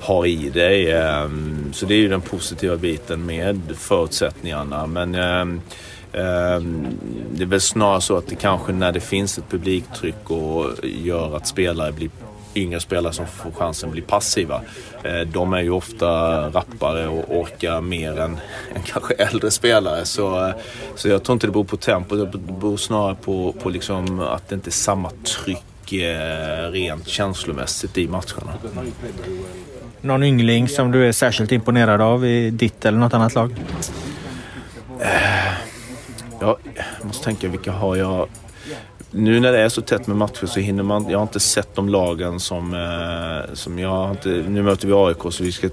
har 0.00 0.26
i 0.26 0.48
dig. 0.48 0.92
Ehm, 0.92 1.72
så 1.72 1.86
det 1.86 1.94
är 1.94 1.98
ju 1.98 2.08
den 2.08 2.20
positiva 2.20 2.76
biten 2.76 3.26
med 3.26 3.60
förutsättningarna. 3.76 4.86
Men 4.86 5.14
ehm, 5.14 5.60
ehm, 6.12 6.86
det 7.32 7.42
är 7.42 7.46
väl 7.46 7.60
snarare 7.60 8.00
så 8.00 8.16
att 8.16 8.26
det 8.26 8.34
kanske 8.34 8.72
när 8.72 8.92
det 8.92 9.00
finns 9.00 9.38
ett 9.38 9.50
publiktryck 9.50 10.30
och 10.30 10.66
gör 10.82 11.36
att 11.36 11.46
spelare 11.46 11.92
blir 11.92 12.10
yngre 12.54 12.80
spelare 12.80 13.12
som 13.12 13.26
får 13.26 13.50
chansen 13.50 13.88
att 13.88 13.92
bli 13.92 14.02
passiva. 14.02 14.62
Eh, 15.02 15.20
de 15.20 15.52
är 15.52 15.60
ju 15.60 15.70
ofta 15.70 16.06
rappare 16.50 17.08
och 17.08 17.36
orkar 17.40 17.80
mer 17.80 18.20
än, 18.20 18.38
än 18.74 18.82
kanske 18.82 19.14
äldre 19.14 19.50
spelare. 19.50 20.04
Så, 20.04 20.46
eh, 20.46 20.54
så 20.96 21.08
jag 21.08 21.22
tror 21.22 21.34
inte 21.34 21.46
det 21.46 21.52
beror 21.52 21.64
på 21.64 21.76
tempo, 21.76 22.16
det 22.16 22.26
beror 22.60 22.76
snarare 22.76 23.14
på, 23.14 23.54
på 23.62 23.70
liksom 23.70 24.20
att 24.20 24.48
det 24.48 24.54
inte 24.54 24.68
är 24.68 24.72
samma 24.72 25.10
tryck 25.10 25.64
eh, 25.92 26.70
rent 26.70 27.08
känslomässigt 27.08 27.98
i 27.98 28.08
matcherna. 28.08 28.52
Någon 30.00 30.22
yngling 30.22 30.68
som 30.68 30.90
du 30.90 31.08
är 31.08 31.12
särskilt 31.12 31.52
imponerad 31.52 32.00
av 32.00 32.26
i 32.26 32.50
ditt 32.50 32.84
eller 32.84 32.98
något 32.98 33.14
annat 33.14 33.34
lag? 33.34 33.54
Eh, 35.00 35.52
jag 36.40 36.56
måste 37.02 37.24
tänka, 37.24 37.48
vilka 37.48 37.72
har 37.72 37.96
jag 37.96 38.28
nu 39.10 39.40
när 39.40 39.52
det 39.52 39.60
är 39.60 39.68
så 39.68 39.82
tätt 39.82 40.06
med 40.06 40.16
matcher 40.16 40.46
så 40.46 40.60
hinner 40.60 40.82
man... 40.82 41.10
Jag 41.10 41.18
har 41.18 41.22
inte 41.22 41.40
sett 41.40 41.74
de 41.74 41.88
lagen 41.88 42.40
som... 42.40 42.74
Eh, 42.74 43.54
som 43.54 43.78
jag 43.78 43.88
har 43.88 44.10
inte, 44.10 44.28
nu 44.28 44.62
möter 44.62 44.88
vi 44.88 44.94
AIK 44.94 45.32
så 45.34 45.44
vi 45.44 45.52
ska 45.52 45.68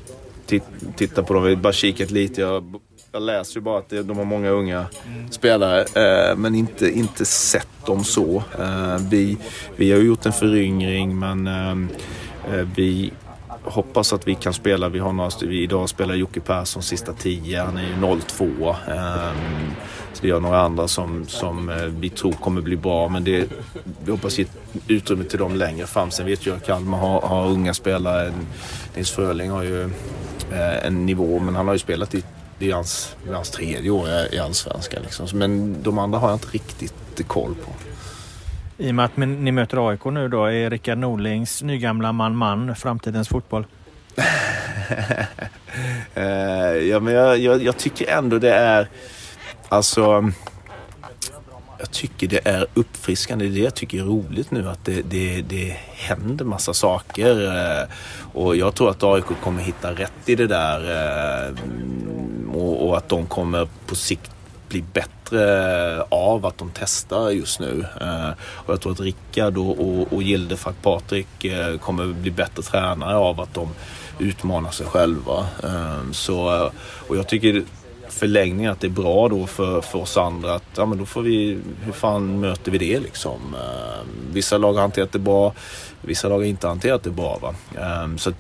titta 0.96 1.24
på 1.24 1.34
dem. 1.34 1.44
Vi 1.44 1.50
har 1.50 1.62
bara 1.62 1.74
kikat 1.74 2.12
lite. 2.12 2.42
Jag, 2.42 2.80
jag 3.18 3.24
läser 3.24 3.56
ju 3.56 3.62
bara 3.62 3.78
att 3.78 3.90
de 3.90 4.18
har 4.18 4.26
många 4.26 4.50
unga 4.50 4.86
mm. 5.08 5.32
spelare 5.32 5.82
eh, 5.82 6.36
men 6.36 6.56
inte, 6.56 6.90
inte 6.90 7.26
sett 7.26 7.86
dem 7.86 8.04
så. 8.04 8.44
Eh, 8.60 8.98
vi, 9.10 9.38
vi 9.76 9.92
har 9.92 10.00
gjort 10.00 10.26
en 10.26 10.34
föryngring 10.34 11.20
men 11.20 11.48
eh, 11.48 11.72
eh, 12.54 12.68
vi 12.76 13.14
hoppas 13.64 14.14
att 14.14 14.28
vi 14.28 14.36
kan 14.36 14.54
spela. 14.54 14.90
Vi 14.90 15.00
har 15.00 15.14
några, 15.14 15.30
vi 15.42 15.64
idag 15.64 15.90
spelar 15.90 16.16
Jocke 16.16 16.40
Persson 16.40 16.84
sista 16.84 17.14
tio. 17.14 17.62
Han 17.62 17.78
är 17.78 17.84
ju 17.84 18.20
02. 18.20 18.46
Ehm, 18.88 19.72
så 20.14 20.24
vi 20.24 20.32
har 20.32 20.40
några 20.40 20.62
andra 20.62 20.88
som, 20.88 21.26
som 21.28 21.70
eh, 21.70 21.76
vi 21.76 22.10
tror 22.10 22.32
kommer 22.32 22.62
bli 22.62 22.76
bra 22.76 23.10
men 23.10 23.24
det, 23.24 23.48
vi 24.06 24.12
hoppas 24.12 24.40
ge 24.40 24.46
utrymme 24.88 25.24
till 25.24 25.40
dem 25.40 25.56
längre 25.56 25.88
fram. 25.88 26.12
Sen 26.12 26.26
vet 26.26 26.46
jag 26.46 26.58
att 26.58 26.66
Kalmar 26.66 26.98
har, 26.98 27.22
har 27.22 27.48
unga 27.48 27.74
spelare. 27.74 28.34
Nils 28.96 29.12
Fröling 29.12 29.52
har 29.52 29.64
ju 29.64 29.84
eh, 30.52 30.86
en 30.86 31.06
nivå 31.06 31.40
men 31.40 31.56
han 31.56 31.68
har 31.68 31.74
ju 31.74 31.80
spelat 31.80 32.16
i 32.16 32.24
det 32.60 32.70
är 32.70 32.74
hans, 32.74 33.16
hans 33.34 33.50
tredje 33.50 33.90
år 33.90 34.08
i 34.32 34.40
Allsvenskan. 34.40 35.02
Liksom. 35.04 35.28
Men 35.34 35.84
de 35.84 36.00
andra 36.00 36.20
har 36.20 36.30
jag 36.30 36.36
inte 36.36 36.48
riktigt 36.48 37.28
koll 37.28 37.56
på. 37.56 37.72
I 38.78 38.92
och 38.92 38.96
med 38.96 39.06
att 39.06 39.18
ni 39.18 39.52
möter 39.52 39.90
AIK 39.90 40.06
nu 40.06 40.28
då, 40.28 40.46
är 40.46 40.70
Rickard 40.70 40.98
Norlings 40.98 41.64
nygamla 41.64 42.12
man-man 42.12 42.76
framtidens 42.76 43.28
fotboll? 43.28 43.66
Eh, 46.14 46.78
ja, 46.78 47.00
men 47.00 47.14
jag, 47.14 47.38
jag, 47.38 47.64
jag, 47.64 47.78
tycker 47.78 48.12
ändå 48.12 48.40
det 48.40 48.54
är... 48.54 48.88
Alltså, 49.70 50.32
jag 51.80 51.92
tycker 51.92 52.28
det 52.28 52.48
är 52.48 52.66
uppfriskande. 52.74 53.46
Det 53.46 53.52
är 53.52 53.54
det 53.54 53.60
jag 53.60 53.76
tycker 53.76 54.00
är 54.00 54.04
roligt 54.04 54.52
nu. 54.52 54.70
Att 54.70 54.86
det, 54.86 55.02
det, 55.02 55.42
det 55.42 55.78
händer 55.96 56.46
massa 56.46 56.74
saker. 56.74 57.46
Eh, 57.46 57.88
och 58.34 58.56
jag 58.56 58.76
tror 58.76 58.90
att 58.90 59.04
AIK 59.04 59.26
kommer 59.44 59.62
hitta 59.62 59.92
rätt 59.92 60.14
i 60.26 60.36
det 60.36 60.48
där. 60.48 60.80
Och, 62.54 62.88
och 62.88 62.98
att 62.98 63.10
de 63.10 63.26
kommer 63.26 63.68
på 63.86 63.96
sikt 63.96 64.32
bli 64.70 64.84
bättre 64.94 66.02
av 66.02 66.46
att 66.46 66.58
de 66.58 66.72
testar 66.74 67.30
just 67.30 67.60
nu. 67.60 67.86
Eh, 68.02 68.30
och 68.40 68.74
jag 68.74 68.82
tror 68.82 68.92
att 68.92 69.00
Rickard 69.00 69.58
och, 69.58 69.80
och, 69.80 70.14
och 70.14 70.24
Gildefart 70.24 70.82
Patrik 70.82 71.46
eh, 71.46 71.78
kommer 71.78 72.06
bli 72.06 72.32
bättre 72.32 72.64
tränare 72.64 73.16
av 73.16 73.42
att 73.42 73.54
de 73.54 73.70
utmanar 74.20 74.72
sig 74.72 74.86
själva. 74.86 75.48
Eh, 75.64 76.12
så, 76.12 76.56
eh, 76.56 76.72
och 77.08 77.18
jag 77.18 77.28
tycker 77.28 77.64
förlängningen 78.10 78.72
att 78.72 78.80
det 78.80 78.88
är 78.88 78.92
bra 78.92 79.30
då 79.30 79.48
för, 79.48 79.82
för 79.82 80.00
oss 80.00 80.18
andra 80.18 80.54
att 80.54 80.64
ja, 80.76 80.86
men 80.86 80.98
då 80.98 81.06
får 81.06 81.22
vi, 81.22 81.60
hur 81.82 81.92
fan 81.92 82.40
möter 82.40 82.72
vi 82.72 82.78
det 82.78 83.00
liksom? 83.00 83.56
Vissa 84.32 84.58
lag 84.58 84.74
har 84.74 84.82
hanterat 84.82 85.12
det 85.12 85.20
bra, 85.20 85.54
vissa 86.02 86.30
lag 86.30 86.38
har 86.38 86.44
inte 86.44 86.68
hanterat 86.68 87.04
det 87.04 87.10
bra. 87.10 87.40
Va? 87.42 87.56
Så 88.18 88.32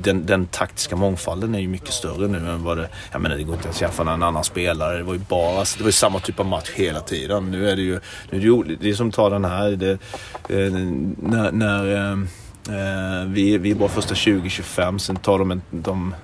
den, 0.00 0.26
den, 0.26 0.46
taktiska 0.46 0.96
mångfalden 0.96 1.54
är 1.54 1.58
ju 1.58 1.68
mycket 1.68 1.92
större 1.92 2.28
nu 2.28 2.38
än 2.38 2.64
vad 2.64 2.78
det... 2.78 2.88
Jag 3.12 3.20
menar 3.20 3.36
det 3.36 3.42
går 3.42 3.54
inte 3.54 3.68
att 3.68 3.80
jämföra 3.80 4.12
en 4.12 4.22
annan 4.22 4.44
spelare. 4.44 4.96
Det 4.96 5.02
var 5.02 5.14
ju 5.14 5.20
bara 5.28 5.58
alltså, 5.58 5.78
det 5.78 5.84
var 5.84 5.88
ju 5.88 5.92
samma 5.92 6.20
typ 6.20 6.40
av 6.40 6.46
match 6.46 6.70
hela 6.74 7.00
tiden. 7.00 7.50
Nu 7.50 7.70
är 7.70 7.76
det 7.76 7.82
ju... 7.82 8.00
Nu 8.30 8.38
är 8.38 8.64
det, 8.64 8.76
det 8.80 8.90
är 8.90 8.94
som 8.94 9.12
tar 9.12 9.30
den 9.30 9.44
här... 9.44 9.70
Det, 9.70 9.90
eh, 10.48 10.72
när, 11.18 11.52
när 11.52 11.94
eh, 11.94 12.12
eh 12.12 13.26
vi, 13.26 13.58
vi 13.58 13.70
är 13.70 13.74
bara 13.74 13.88
första 13.88 14.14
20-25, 14.14 14.98
sen 14.98 15.16
tar 15.16 15.38
de 15.38 15.50
en... 15.50 15.62
De, 15.70 16.14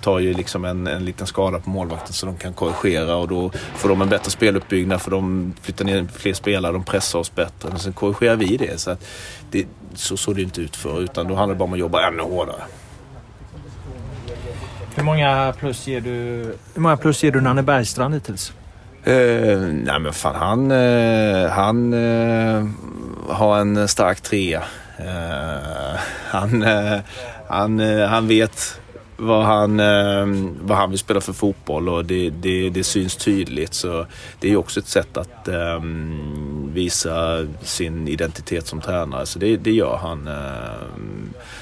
tar 0.00 0.18
ju 0.18 0.34
liksom 0.34 0.64
en, 0.64 0.86
en 0.86 1.04
liten 1.04 1.26
skada 1.26 1.58
på 1.58 1.70
målvakten 1.70 2.12
så 2.12 2.26
de 2.26 2.36
kan 2.36 2.52
korrigera 2.52 3.16
och 3.16 3.28
då 3.28 3.50
får 3.74 3.88
de 3.88 4.02
en 4.02 4.08
bättre 4.08 4.30
speluppbyggnad 4.30 5.02
för 5.02 5.10
de 5.10 5.52
flyttar 5.62 5.84
ner 5.84 6.06
fler 6.16 6.34
spelare, 6.34 6.72
de 6.72 6.84
pressar 6.84 7.18
oss 7.18 7.34
bättre. 7.34 7.68
Men 7.68 7.78
sen 7.78 7.92
korrigerar 7.92 8.36
vi 8.36 8.56
det. 8.56 8.80
Så, 8.80 8.90
att 8.90 9.04
det, 9.50 9.66
så 9.94 10.16
såg 10.16 10.36
det 10.36 10.42
inte 10.42 10.60
ut 10.60 10.76
för 10.76 11.00
utan 11.00 11.28
då 11.28 11.34
handlar 11.34 11.54
det 11.54 11.58
bara 11.58 11.64
om 11.64 11.72
att 11.72 11.78
jobba 11.78 12.06
ännu 12.08 12.22
hårdare. 12.22 12.62
Hur 14.94 15.02
många 15.02 15.54
plus 15.58 15.86
ger 15.86 16.00
du, 16.00 16.10
hur 16.74 16.80
många 16.80 16.96
plus 16.96 17.24
ger 17.24 17.32
du 17.32 17.40
Nanne 17.40 17.62
Bergstrand 17.62 18.14
hittills? 18.14 18.52
Eh, 19.04 19.58
nej 19.58 20.00
men 20.00 20.12
fan 20.12 20.34
han, 20.34 20.70
eh, 20.70 21.50
han 21.50 21.92
eh, 21.92 22.66
har 23.28 23.58
en 23.58 23.88
stark 23.88 24.20
trea. 24.20 24.62
Han, 26.30 26.64
han, 27.48 27.80
han 28.08 28.28
vet 28.28 28.80
vad 29.16 29.44
han, 29.44 29.76
vad 30.60 30.78
han 30.78 30.90
vill 30.90 30.98
spela 30.98 31.20
för 31.20 31.32
fotboll 31.32 31.88
och 31.88 32.04
det, 32.04 32.30
det, 32.30 32.70
det 32.70 32.84
syns 32.84 33.16
tydligt. 33.16 33.74
Så 33.74 34.06
det 34.40 34.52
är 34.52 34.56
också 34.56 34.80
ett 34.80 34.86
sätt 34.86 35.16
att 35.16 35.48
eh, 35.48 35.80
visa 36.72 37.46
sin 37.62 38.08
identitet 38.08 38.66
som 38.66 38.80
tränare. 38.80 39.26
Så 39.26 39.38
det, 39.38 39.56
det 39.56 39.72
gör 39.72 39.96
han. 39.96 40.28
Eh, 40.28 40.34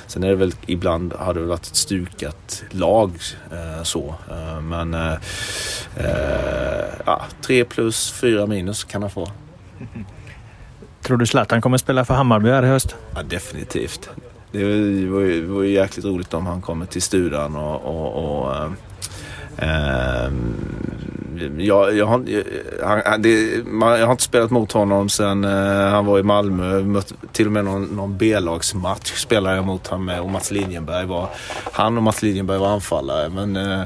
sen 0.07 0.25
är 0.25 0.29
det 0.29 0.35
väl 0.35 0.53
ibland 0.67 1.13
har 1.13 1.35
det 1.35 1.41
varit 1.41 1.67
ett 1.67 1.77
stukat 1.77 2.65
lag 2.71 3.13
eh, 3.53 3.83
så. 3.83 4.15
Eh, 4.31 4.61
men 4.61 4.95
eh, 4.95 5.15
ja, 7.07 7.23
tre 7.41 7.65
plus, 7.65 8.13
fyra 8.13 8.47
minus 8.47 8.85
kan 8.85 9.03
han 9.03 9.11
få. 9.11 9.29
Tror 11.03 11.17
du 11.17 11.27
Zlatan 11.27 11.61
kommer 11.61 11.79
spela 11.79 12.05
för 12.05 12.15
Hammarby 12.15 12.51
här 12.51 12.63
i 12.63 12.69
höst? 12.69 12.97
Ja, 13.15 13.23
definitivt. 13.23 14.11
Det 14.53 14.65
var, 14.65 15.21
ju, 15.21 15.47
var 15.47 15.63
ju 15.63 15.73
jäkligt 15.73 16.05
roligt 16.05 16.35
om 16.35 16.47
han 16.47 16.61
kommer 16.63 16.87
till 16.87 17.03
studion 17.03 17.57
och, 17.57 17.85
och, 17.85 18.43
och 18.43 18.55
äh, 19.59 20.31
jag, 21.59 21.97
jag, 21.97 22.07
har, 22.07 22.25
han, 22.85 23.23
det, 23.23 23.67
man, 23.67 23.99
jag 23.99 24.07
har 24.07 24.13
inte 24.13 24.25
spelat 24.25 24.51
mot 24.51 24.73
honom 24.73 25.09
sen 25.09 25.45
eh, 25.45 25.89
han 25.89 26.07
var 26.07 26.19
i 26.19 26.23
Malmö. 26.23 26.83
Mött, 26.83 27.13
till 27.33 27.47
och 27.47 27.53
med 27.53 27.65
någon, 27.65 27.85
någon 27.85 28.19
B-lagsmatch 28.19 29.13
spelade 29.13 29.57
jag 29.57 29.65
mot 29.65 29.87
honom 29.87 30.05
med 30.05 30.21
och 30.21 30.31
Mats 30.31 30.51
Linjenberg 30.51 31.07
var... 31.07 31.29
Han 31.73 31.97
och 31.97 32.03
Mats 32.03 32.23
Linjenberg 32.23 32.59
var 32.59 32.69
anfallare 32.69 33.29
men 33.29 33.57
eh, 33.57 33.81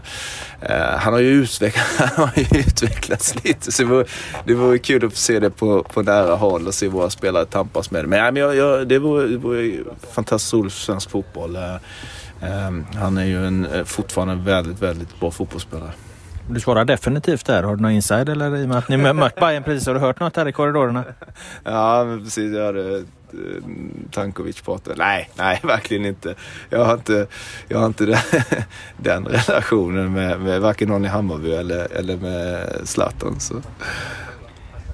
eh 0.60 0.98
han, 0.98 1.12
har 1.12 1.20
ju 1.20 1.30
utvecklats, 1.30 1.98
han 2.16 2.28
har 2.28 2.32
ju 2.36 2.60
utvecklats 2.60 3.44
lite 3.44 3.72
så 3.72 3.82
det 3.82 3.88
vore 3.88 4.04
det 4.44 4.54
vore 4.54 4.78
kul 4.78 5.06
att 5.06 5.12
få 5.12 5.18
se 5.18 5.40
det 5.40 5.50
på, 5.50 5.82
på 5.82 6.02
nära 6.02 6.34
håll 6.34 6.66
och 6.66 6.74
se 6.74 6.88
våra 6.88 7.10
spelare 7.10 7.44
tampas 7.44 7.90
med 7.90 8.04
det. 8.04 8.08
Men, 8.08 8.34
men 8.34 8.42
jag, 8.42 8.56
jag, 8.56 8.88
det 8.88 8.98
vore 8.98 9.26
det 9.26 9.36
vore 9.36 9.78
fantastiskt 10.12 10.54
roligt 10.54 10.72
för 10.72 10.80
svensk 10.80 11.10
fotboll. 11.10 11.56
Eh, 11.56 11.74
eh, 12.42 12.70
han 12.94 13.18
är 13.18 13.24
ju 13.24 13.46
en, 13.46 13.66
fortfarande 13.84 14.32
en 14.32 14.44
väldigt, 14.44 14.82
väldigt 14.82 15.20
bra 15.20 15.30
fotbollsspelare. 15.30 15.92
Du 16.52 16.60
svarar 16.60 16.84
definitivt 16.84 17.46
där. 17.46 17.62
Har 17.62 17.76
du 17.76 17.82
någon 17.82 17.90
inside 17.90 18.28
eller 18.28 18.56
i 18.56 18.64
och 18.64 18.68
med 18.68 18.78
att 18.78 18.88
ni 18.88 18.96
mött 18.96 19.34
Bayern 19.34 19.62
precis? 19.62 19.86
Har 19.86 19.94
du 19.94 20.00
hört 20.00 20.20
något 20.20 20.36
här 20.36 20.48
i 20.48 20.52
korridorerna? 20.52 21.04
Ja, 21.64 22.04
men 22.04 22.24
precis. 22.24 22.54
Jag 22.54 22.62
hörde 22.62 22.96
eh, 22.96 23.02
Tankovic 24.10 24.60
prata. 24.60 24.90
Nej, 24.96 25.30
nej, 25.34 25.60
verkligen 25.64 26.04
inte. 26.06 26.34
Jag 26.70 26.84
har 26.84 26.94
inte, 26.94 27.26
jag 27.68 27.78
har 27.78 27.86
inte 27.86 28.06
den, 28.06 28.18
den 28.96 29.24
relationen 29.26 30.12
med, 30.12 30.40
med 30.40 30.60
varken 30.60 30.88
någon 30.88 31.04
i 31.04 31.08
Hammarby 31.08 31.52
eller, 31.52 31.92
eller 31.92 32.16
med 32.16 32.72
Zlatan. 32.84 33.40
Så. 33.40 33.54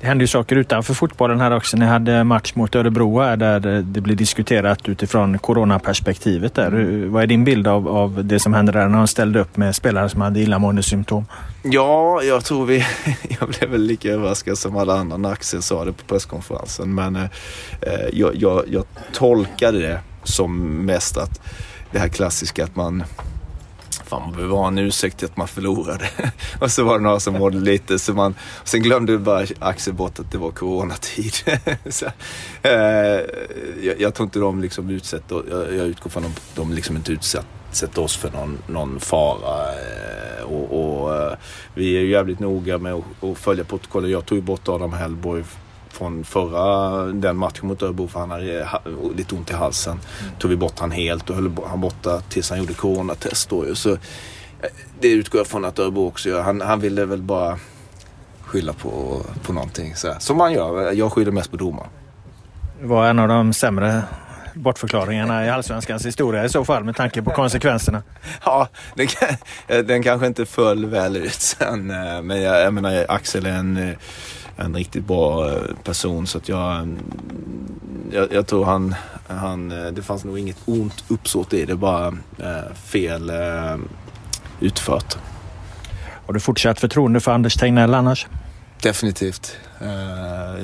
Det 0.00 0.06
hände 0.06 0.24
ju 0.24 0.28
saker 0.28 0.56
utanför 0.56 0.94
fotbollen 0.94 1.40
här 1.40 1.56
också. 1.56 1.76
Ni 1.76 1.86
hade 1.86 2.24
match 2.24 2.54
mot 2.54 2.74
Örebro 2.74 3.20
här 3.20 3.36
där 3.36 3.60
det 3.82 4.00
blev 4.00 4.16
diskuterat 4.16 4.88
utifrån 4.88 5.38
coronaperspektivet. 5.38 6.54
Där. 6.54 7.06
Vad 7.08 7.22
är 7.22 7.26
din 7.26 7.44
bild 7.44 7.68
av, 7.68 7.88
av 7.88 8.24
det 8.24 8.38
som 8.38 8.54
hände 8.54 8.72
där 8.72 8.88
när 8.88 8.98
de 8.98 9.08
ställde 9.08 9.40
upp 9.40 9.56
med 9.56 9.76
spelare 9.76 10.08
som 10.08 10.20
hade 10.20 10.40
illamåendesymptom? 10.40 11.26
Ja, 11.62 12.22
jag 12.22 12.44
tror 12.44 12.66
vi... 12.66 12.86
Jag 13.40 13.48
blev 13.48 13.70
väl 13.70 13.82
lika 13.82 14.08
överraskad 14.08 14.58
som 14.58 14.76
alla 14.76 14.94
andra 14.94 15.16
när 15.16 15.32
Axel 15.32 15.62
sa 15.62 15.84
det 15.84 15.92
på 15.92 16.04
presskonferensen. 16.04 16.94
Men 16.94 17.16
eh, 17.16 17.28
jag, 18.12 18.36
jag, 18.36 18.62
jag 18.68 18.84
tolkade 19.12 19.78
det 19.78 20.00
som 20.22 20.76
mest 20.86 21.16
att 21.16 21.40
det 21.90 21.98
här 21.98 22.08
klassiska 22.08 22.64
att 22.64 22.76
man 22.76 23.04
fan 24.08 24.22
man 24.22 24.32
behöver 24.32 24.56
ha 24.56 24.68
en 24.68 24.78
ursäkt 24.78 25.18
till 25.18 25.26
att 25.26 25.36
man 25.36 25.48
förlorade. 25.48 26.10
och 26.60 26.70
så 26.70 26.84
var 26.84 26.98
det 26.98 27.04
några 27.04 27.20
som 27.20 27.34
mådde 27.34 27.58
lite 27.58 27.98
så 27.98 28.12
man, 28.12 28.34
sen 28.64 28.82
glömde 28.82 29.18
bara 29.18 29.46
Axel 29.58 29.94
bort 29.94 30.18
att 30.18 30.32
det 30.32 30.38
var 30.38 30.50
coronatid. 30.50 31.32
så, 31.88 32.06
eh, 32.62 32.72
jag, 33.82 34.00
jag 34.00 34.14
tror 34.14 34.24
inte 34.24 34.38
de 34.38 34.60
liksom 34.60 34.90
utsätter, 34.90 35.42
jag, 35.50 35.74
jag 35.74 35.86
utgår 35.86 36.10
från 36.10 36.24
att 36.24 36.42
de, 36.54 36.60
de 36.60 36.72
liksom 36.72 36.96
inte 36.96 37.12
utsätter 37.12 38.02
oss 38.02 38.16
för 38.16 38.30
någon, 38.30 38.58
någon 38.66 39.00
fara. 39.00 39.72
Eh, 39.72 40.44
och, 40.44 41.00
och 41.00 41.14
eh, 41.14 41.32
vi 41.74 41.96
är 41.96 42.00
ju 42.00 42.10
jävligt 42.10 42.38
noga 42.40 42.78
med 42.78 42.92
att, 42.92 43.24
att 43.24 43.38
följa 43.38 43.64
protokollet. 43.64 44.10
Jag 44.10 44.26
tog 44.26 44.38
ju 44.38 44.42
bort 44.42 44.68
Adam 44.68 44.92
Hellborg 44.92 45.44
från 45.92 46.24
förra 46.24 47.02
den 47.12 47.36
matchen 47.36 47.68
mot 47.68 47.82
Örebro 47.82 48.08
för 48.08 48.20
han 48.20 48.30
hade 48.30 48.68
lite 49.16 49.34
ont 49.34 49.50
i 49.50 49.54
halsen. 49.54 49.92
Mm. 49.92 50.34
Tog 50.38 50.50
vi 50.50 50.56
bort 50.56 50.78
han 50.78 50.90
helt 50.90 51.30
och 51.30 51.36
höll 51.36 51.50
han 51.66 51.80
borta 51.80 52.20
tills 52.20 52.50
han 52.50 52.58
gjorde 52.58 52.74
coronatest 52.74 53.50
då 53.50 53.74
Så 53.74 53.90
eh, 53.90 53.98
det 55.00 55.08
utgår 55.08 55.38
jag 55.38 55.46
från 55.46 55.64
att 55.64 55.78
Örebro 55.78 56.06
också 56.06 56.28
gör. 56.28 56.42
Han, 56.42 56.60
han 56.60 56.80
ville 56.80 57.04
väl 57.04 57.22
bara 57.22 57.58
skylla 58.42 58.72
på, 58.72 59.22
på 59.42 59.52
någonting. 59.52 59.94
Så 59.96 60.14
som 60.18 60.36
man 60.36 60.52
gör. 60.52 60.92
Jag 60.92 61.12
skyller 61.12 61.32
mest 61.32 61.50
på 61.50 61.56
domaren. 61.56 61.88
Det 62.80 62.86
var 62.86 63.06
en 63.06 63.18
av 63.18 63.28
de 63.28 63.52
sämre 63.52 64.02
bortförklaringarna 64.54 65.46
i 65.46 65.50
Allsvenskans 65.50 66.06
historia 66.06 66.44
i 66.44 66.48
så 66.48 66.64
fall 66.64 66.84
med 66.84 66.96
tanke 66.96 67.22
på 67.22 67.30
konsekvenserna. 67.30 68.02
Ja, 68.44 68.68
den, 68.94 69.08
den 69.86 70.02
kanske 70.02 70.26
inte 70.26 70.46
föll 70.46 70.86
väl 70.86 71.16
ut 71.16 71.40
sen. 71.40 71.90
Eh, 71.90 72.22
men 72.22 72.42
jag, 72.42 72.62
jag 72.62 72.74
menar 72.74 73.06
Axel 73.08 73.46
är 73.46 73.50
en 73.50 73.76
eh, 73.76 73.96
en 74.58 74.74
riktigt 74.74 75.04
bra 75.04 75.50
eh, 75.50 75.62
person 75.84 76.26
så 76.26 76.38
att 76.38 76.48
jag, 76.48 76.96
jag, 78.12 78.32
jag, 78.32 78.46
tror 78.46 78.64
han, 78.64 78.94
han, 79.26 79.72
eh, 79.72 79.92
det 79.92 80.02
fanns 80.02 80.24
nog 80.24 80.38
inget 80.38 80.58
ont 80.64 81.04
uppsåt 81.08 81.52
i 81.52 81.64
det, 81.64 81.76
bara 81.76 82.06
eh, 82.38 82.74
fel 82.74 83.32
utfört. 84.60 85.16
Har 86.26 86.34
du 86.34 86.40
fortsatt 86.40 86.80
förtroende 86.80 87.20
för 87.20 87.32
Anders 87.32 87.54
Tegnell 87.54 87.94
annars? 87.94 88.26
Definitivt. 88.82 89.56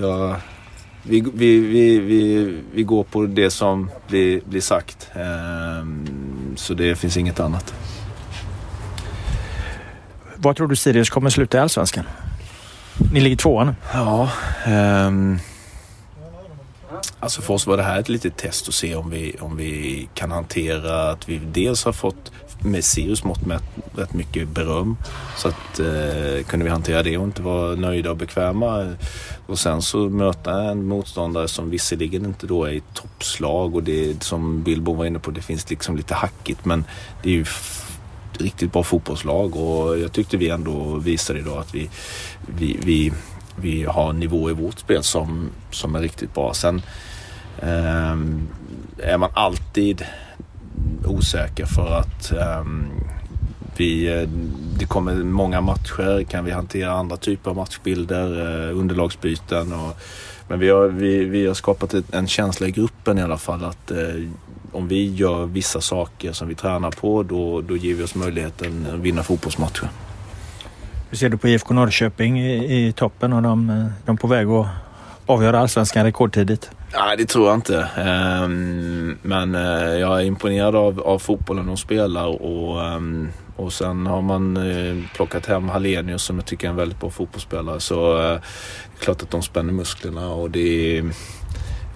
Jag, 0.00 0.36
vi, 1.02 1.20
vi, 1.34 1.58
vi, 1.58 1.98
vi, 1.98 2.54
vi 2.72 2.82
går 2.82 3.04
på 3.04 3.26
det 3.26 3.50
som 3.50 3.90
blir, 4.08 4.40
blir 4.44 4.60
sagt. 4.60 5.10
Så 6.56 6.74
det 6.74 6.96
finns 6.96 7.16
inget 7.16 7.40
annat. 7.40 7.74
Vad 10.36 10.56
tror 10.56 10.68
du 10.68 10.76
Sirius 10.76 11.10
kommer 11.10 11.30
sluta 11.30 11.58
i 11.58 11.60
Allsvenskan? 11.60 12.04
Ni 13.12 13.20
ligger 13.20 13.36
tvåa 13.36 13.64
nu. 13.64 13.74
Ja. 13.92 14.30
Um, 15.06 15.38
alltså 17.20 17.42
för 17.42 17.54
oss 17.54 17.66
var 17.66 17.76
det 17.76 17.82
här 17.82 18.00
ett 18.00 18.08
litet 18.08 18.36
test 18.36 18.68
att 18.68 18.74
se 18.74 18.94
om 18.94 19.10
vi, 19.10 19.36
om 19.40 19.56
vi 19.56 20.08
kan 20.14 20.30
hantera 20.30 21.10
att 21.10 21.28
vi 21.28 21.38
dels 21.38 21.84
har 21.84 21.92
fått 21.92 22.32
med 22.64 22.84
Sirius 22.84 23.24
mått 23.24 23.46
mätt 23.46 23.62
rätt 23.96 24.12
mycket 24.12 24.48
beröm. 24.48 24.96
Så 25.36 25.48
att 25.48 25.78
eh, 25.78 26.44
kunde 26.46 26.64
vi 26.64 26.70
hantera 26.70 27.02
det 27.02 27.18
och 27.18 27.24
inte 27.24 27.42
vara 27.42 27.74
nöjda 27.74 28.10
och 28.10 28.16
bekväma. 28.16 28.94
Och 29.46 29.58
sen 29.58 29.82
så 29.82 29.98
möta 29.98 30.62
en 30.62 30.86
motståndare 30.86 31.48
som 31.48 31.70
visserligen 31.70 32.24
inte 32.24 32.46
då 32.46 32.64
är 32.64 32.72
i 32.72 32.82
toppslag 32.94 33.74
och 33.74 33.82
det 33.82 34.22
som 34.22 34.62
Billbo 34.62 34.94
var 34.94 35.04
inne 35.04 35.18
på, 35.18 35.30
det 35.30 35.42
finns 35.42 35.70
liksom 35.70 35.96
lite 35.96 36.14
hackigt 36.14 36.64
men 36.64 36.84
det 37.22 37.28
är 37.28 37.34
ju 37.34 37.44
riktigt 38.40 38.72
bra 38.72 38.82
fotbollslag 38.82 39.56
och 39.56 39.98
jag 39.98 40.12
tyckte 40.12 40.36
vi 40.36 40.48
ändå 40.48 40.96
visade 40.96 41.38
idag 41.38 41.58
att 41.58 41.74
vi, 41.74 41.90
vi, 42.58 42.78
vi, 42.84 43.12
vi 43.56 43.84
har 43.84 44.10
en 44.10 44.20
nivå 44.20 44.50
i 44.50 44.52
vårt 44.52 44.78
spel 44.78 45.02
som, 45.02 45.50
som 45.70 45.94
är 45.94 46.00
riktigt 46.00 46.34
bra. 46.34 46.54
Sen 46.54 46.82
eh, 47.58 48.16
är 48.98 49.18
man 49.18 49.30
alltid 49.34 50.04
osäker 51.06 51.66
för 51.66 51.98
att 51.98 52.32
ehm, 52.32 52.90
eh, 53.00 53.14
vi, 53.76 54.26
det 54.78 54.86
kommer 54.86 55.14
många 55.14 55.60
matcher. 55.60 56.24
Kan 56.24 56.44
vi 56.44 56.50
hantera 56.50 56.92
andra 56.92 57.16
typer 57.16 57.50
av 57.50 57.56
matchbilder, 57.56 58.68
eh, 58.68 58.78
underlagsbyten 58.78 59.72
och 59.72 59.96
men 60.48 60.58
vi 60.58 60.68
har, 60.70 60.86
vi, 60.86 61.24
vi 61.24 61.46
har 61.46 61.54
skapat 61.54 61.94
en 62.12 62.26
känsla 62.26 62.66
i 62.66 62.70
gruppen 62.70 63.18
i 63.18 63.22
alla 63.22 63.38
fall 63.38 63.64
att 63.64 63.90
eh, 63.90 63.98
om 64.72 64.88
vi 64.88 65.14
gör 65.14 65.46
vissa 65.46 65.80
saker 65.80 66.32
som 66.32 66.48
vi 66.48 66.54
tränar 66.54 66.90
på 66.90 67.22
då, 67.22 67.60
då 67.60 67.76
ger 67.76 67.94
vi 67.94 68.02
oss 68.02 68.14
möjligheten 68.14 68.86
att 68.94 69.00
vinna 69.00 69.22
fotbollsmatcher. 69.22 69.88
Hur 71.10 71.16
ser 71.16 71.28
du 71.28 71.36
på 71.36 71.48
IFK 71.48 71.74
Norrköping 71.74 72.40
i, 72.40 72.86
i 72.86 72.92
toppen 72.92 73.32
och 73.32 73.42
de, 73.42 73.70
eh, 73.70 73.86
de 74.04 74.16
på 74.16 74.26
väg 74.26 74.48
att 74.48 74.66
avgöra 75.26 75.58
allsvenskan 75.58 76.04
rekordtidigt? 76.04 76.70
Nej, 76.96 77.16
det 77.16 77.26
tror 77.26 77.46
jag 77.46 77.54
inte. 77.54 77.88
Ehm, 77.96 79.18
men 79.22 79.54
eh, 79.54 79.98
jag 79.98 80.20
är 80.20 80.24
imponerad 80.24 80.76
av, 80.76 81.00
av 81.00 81.18
fotbollen 81.18 81.66
de 81.66 81.76
spelar 81.76 82.42
och, 82.42 82.82
ehm, 82.82 83.28
och 83.56 83.72
sen 83.72 84.06
har 84.06 84.22
man 84.22 84.56
eh, 84.56 84.96
plockat 85.14 85.46
hem 85.46 85.68
Hallenius 85.68 86.22
som 86.22 86.36
jag 86.36 86.46
tycker 86.46 86.66
är 86.66 86.70
en 86.70 86.76
väldigt 86.76 87.00
bra 87.00 87.10
fotbollsspelare. 87.10 87.80
Så 87.80 88.14
det 88.18 88.24
är 88.24 88.40
klart 89.00 89.22
att 89.22 89.30
de 89.30 89.42
spänner 89.42 89.72
musklerna 89.72 90.28
och 90.28 90.50
det 90.50 90.98
är 90.98 91.04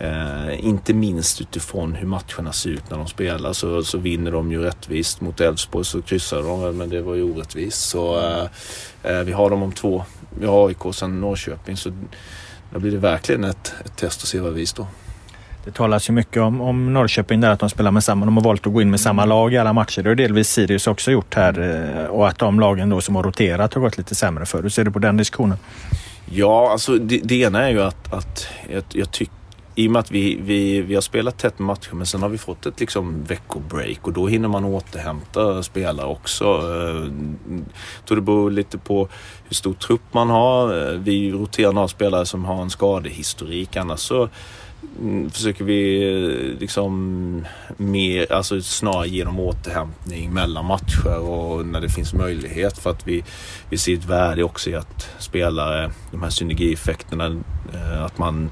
Eh, 0.01 0.67
inte 0.67 0.95
minst 0.95 1.41
utifrån 1.41 1.95
hur 1.95 2.07
matcherna 2.07 2.53
ser 2.53 2.71
ut 2.71 2.91
när 2.91 2.99
de 2.99 3.07
spelar 3.07 3.53
så, 3.53 3.83
så 3.83 3.99
vinner 3.99 4.33
de 4.33 4.53
ju 4.53 4.63
rättvist. 4.63 5.21
Mot 5.21 5.41
Elfsborg 5.41 5.85
så 5.85 6.03
kryssar 6.03 6.43
de 6.43 6.77
men 6.77 6.89
det 6.89 7.03
var 7.03 7.15
ju 7.15 7.23
orättvist. 7.23 7.89
Så 7.89 8.19
eh, 9.03 9.21
vi 9.21 9.33
har 9.33 9.51
dem 9.51 9.63
om 9.63 9.73
två. 9.73 10.05
Vi 10.41 10.47
har 10.47 10.69
AIK 10.69 10.95
sen 10.95 11.21
Norrköping. 11.21 11.77
Så 11.77 11.93
då 12.71 12.79
blir 12.79 12.91
det 12.91 12.99
verkligen 12.99 13.45
ett, 13.45 13.75
ett 13.85 13.97
test 13.97 14.23
att 14.23 14.29
se 14.29 14.41
vad 14.41 14.53
vi 14.53 14.67
står. 14.67 14.87
Det 15.65 15.71
talas 15.71 16.09
ju 16.09 16.13
mycket 16.13 16.43
om, 16.43 16.61
om 16.61 16.93
Norrköping 16.93 17.41
där 17.41 17.51
att 17.51 17.61
de 17.61 17.71
spelar 17.71 17.91
med 17.91 18.05
samma. 18.05 18.27
De 18.27 18.37
har 18.37 18.45
valt 18.45 18.67
att 18.67 18.73
gå 18.73 18.83
in 18.83 18.91
med 18.91 19.01
samma 19.01 19.25
lag 19.25 19.53
i 19.55 19.59
alla 19.59 19.73
matcher. 19.73 20.03
Det 20.03 20.11
har 20.11 20.15
delvis 20.15 20.49
Sirius 20.49 20.87
också 20.87 21.11
gjort 21.11 21.35
här. 21.35 21.61
Eh, 21.61 22.05
och 22.05 22.29
att 22.29 22.39
de 22.39 22.61
lagen 22.61 22.89
då 22.89 23.01
som 23.01 23.17
har 23.17 23.23
roterat 23.23 23.75
har 23.75 23.81
gått 23.81 23.99
lite 23.99 24.15
sämre 24.15 24.47
för. 24.47 24.63
Hur 24.63 24.69
ser 24.69 24.85
du 24.85 24.91
på 24.91 24.99
den 24.99 25.17
diskussionen? 25.17 25.59
Ja, 26.31 26.73
alltså 26.73 26.95
det, 26.97 27.21
det 27.25 27.35
ena 27.35 27.67
är 27.67 27.71
ju 27.71 27.83
att, 27.83 28.13
att 28.13 28.49
jag, 28.73 28.83
jag 28.93 29.11
tycker 29.11 29.38
i 29.79 29.89
och 29.89 29.93
med 29.93 30.01
att 30.01 30.11
vi, 30.11 30.39
vi, 30.43 30.81
vi 30.81 30.95
har 30.95 31.03
spelat 31.03 31.39
tätt 31.39 31.59
matcher 31.59 31.93
men 31.93 32.07
sen 32.07 32.23
har 32.23 32.29
vi 32.29 32.39
fått 32.39 32.67
ett 32.67 32.81
liksom 32.81 33.25
veckobreak 33.25 34.07
och 34.07 34.13
då 34.13 34.27
hinner 34.27 34.49
man 34.49 34.65
återhämta 34.65 35.63
spelare 35.63 36.07
också. 36.07 36.45
Jag 36.45 38.07
tror 38.07 38.17
det 38.17 38.23
beror 38.23 38.51
lite 38.51 38.79
på 38.79 39.09
hur 39.49 39.55
stor 39.55 39.75
trupp 39.75 40.15
man 40.15 40.31
har. 40.31 40.93
Eh, 40.93 40.99
vi 40.99 41.33
roterar 41.33 41.73
några 41.73 41.89
spelare 41.89 42.27
som 42.27 42.45
har 42.45 42.63
en 42.63 42.71
skadehistorik 42.71 43.77
annars 43.77 44.01
så 44.01 44.29
mm, 45.01 45.31
försöker 45.31 45.65
vi 45.65 46.09
eh, 46.09 46.61
liksom 46.61 47.47
mer, 47.77 48.33
alltså 48.33 48.61
snarare 48.61 49.09
genom 49.09 49.41
återhämtning 49.41 50.35
mellan 50.35 50.65
matcher 50.65 51.19
och 51.19 51.67
när 51.67 51.81
det 51.81 51.89
finns 51.89 52.15
möjlighet 52.15 52.79
för 52.79 52.91
att 52.91 53.07
vi, 53.07 53.25
vi 53.71 53.79
ser 53.79 53.95
ett 53.95 54.05
värde 54.05 54.43
också 54.43 54.71
i 54.71 54.75
att 54.75 55.11
spelare, 55.19 55.91
de 56.11 56.23
här 56.23 56.31
synergieffekterna, 56.31 57.43
att 58.05 58.19
man 58.19 58.51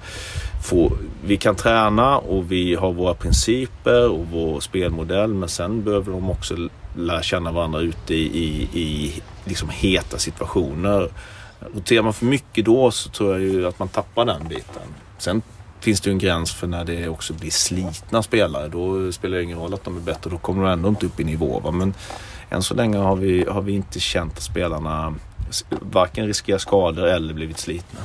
få, 0.64 0.92
vi 1.24 1.36
kan 1.36 1.56
träna 1.56 2.18
och 2.18 2.52
vi 2.52 2.74
har 2.74 2.92
våra 2.92 3.14
principer 3.14 4.08
och 4.08 4.26
vår 4.32 4.60
spelmodell 4.60 5.34
men 5.34 5.48
sen 5.48 5.84
behöver 5.84 6.12
de 6.12 6.30
också 6.30 6.56
lära 6.96 7.22
känna 7.22 7.52
varandra 7.52 7.80
ute 7.80 8.14
i, 8.14 8.26
i, 8.26 8.80
i 8.80 9.22
liksom 9.44 9.68
heta 9.68 10.18
situationer. 10.18 11.08
Roterar 11.74 12.02
man 12.02 12.12
för 12.12 12.26
mycket 12.26 12.64
då 12.64 12.90
så 12.90 13.08
tror 13.08 13.32
jag 13.32 13.40
ju 13.40 13.66
att 13.66 13.78
man 13.78 13.88
tappar 13.88 14.24
den 14.24 14.48
biten. 14.48 14.82
Sen 15.18 15.42
finns 15.80 16.00
det 16.00 16.10
ju 16.10 16.12
en 16.12 16.18
gräns 16.18 16.54
för 16.54 16.66
när 16.66 16.84
det 16.84 17.08
också 17.08 17.34
blir 17.34 17.50
slitna 17.50 18.22
spelare. 18.22 18.68
Då 18.68 19.12
spelar 19.12 19.36
det 19.36 19.42
ingen 19.42 19.58
roll 19.58 19.74
att 19.74 19.84
de 19.84 19.96
är 19.96 20.00
bättre. 20.00 20.30
Då 20.30 20.38
kommer 20.38 20.62
de 20.62 20.72
ändå 20.72 20.88
inte 20.88 21.06
upp 21.06 21.20
i 21.20 21.24
nivå. 21.24 21.60
Va? 21.60 21.70
Men 21.70 21.94
än 22.50 22.62
så 22.62 22.74
länge 22.74 22.98
har 22.98 23.16
vi, 23.16 23.44
har 23.44 23.62
vi 23.62 23.72
inte 23.72 24.00
känt 24.00 24.32
att 24.32 24.42
spelarna 24.42 25.14
varken 25.70 26.26
riskerar 26.26 26.58
skador 26.58 27.06
eller 27.06 27.34
blivit 27.34 27.58
slitna. 27.58 28.00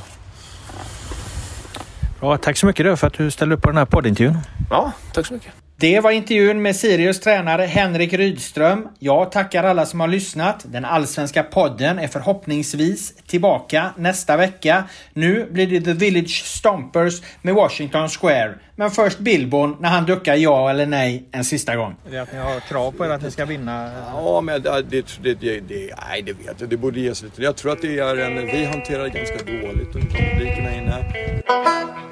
Bra, 2.22 2.36
tack 2.36 2.56
så 2.56 2.66
mycket 2.66 2.86
då 2.86 2.96
för 2.96 3.06
att 3.06 3.12
du 3.12 3.30
ställde 3.30 3.54
upp 3.54 3.62
på 3.62 3.68
den 3.68 3.76
här 3.76 3.84
poddintervjun. 3.84 4.38
Ja, 4.70 4.92
tack 5.12 5.26
så 5.26 5.34
mycket. 5.34 5.52
Det 5.76 6.00
var 6.00 6.10
intervjun 6.10 6.62
med 6.62 6.76
Sirius 6.76 7.20
tränare 7.20 7.62
Henrik 7.62 8.12
Rydström. 8.12 8.88
Jag 8.98 9.32
tackar 9.32 9.64
alla 9.64 9.86
som 9.86 10.00
har 10.00 10.08
lyssnat. 10.08 10.64
Den 10.68 10.84
allsvenska 10.84 11.42
podden 11.42 11.98
är 11.98 12.08
förhoppningsvis 12.08 13.14
tillbaka 13.26 13.90
nästa 13.96 14.36
vecka. 14.36 14.84
Nu 15.12 15.48
blir 15.50 15.66
det 15.66 15.80
The 15.80 15.92
Village 15.92 16.44
Stompers 16.44 17.22
med 17.42 17.54
Washington 17.54 18.08
Square. 18.08 18.54
Men 18.76 18.90
först 18.90 19.18
Billborn 19.18 19.76
när 19.80 19.88
han 19.88 20.06
duckar 20.06 20.34
ja 20.34 20.70
eller 20.70 20.86
nej 20.86 21.28
en 21.32 21.44
sista 21.44 21.76
gång. 21.76 21.96
Det 22.10 22.16
är 22.16 22.22
att 22.22 22.32
ni 22.32 22.38
har 22.38 22.60
krav 22.60 22.92
på 22.92 23.06
er 23.06 23.10
att 23.10 23.22
ni 23.22 23.30
ska 23.30 23.44
vinna? 23.44 23.90
Ja, 24.12 24.40
men 24.40 24.62
det, 24.62 24.82
det, 24.90 25.04
det, 25.22 25.60
det, 25.60 25.94
nej, 26.08 26.22
det 26.22 26.32
vet 26.32 26.60
jag 26.60 26.68
Det 26.68 26.76
borde 26.76 27.00
ges 27.00 27.22
lite. 27.22 27.42
Jag 27.42 27.56
tror 27.56 27.72
att 27.72 27.82
det 27.82 27.98
är 27.98 28.16
en... 28.16 28.46
Vi 28.46 28.64
hanterar 28.64 29.02
det 29.02 29.10
ganska 29.10 29.38
dåligt 29.44 29.96
utan 29.96 30.02
publiken 30.02 30.66
är 30.66 30.78
inne. 30.78 32.11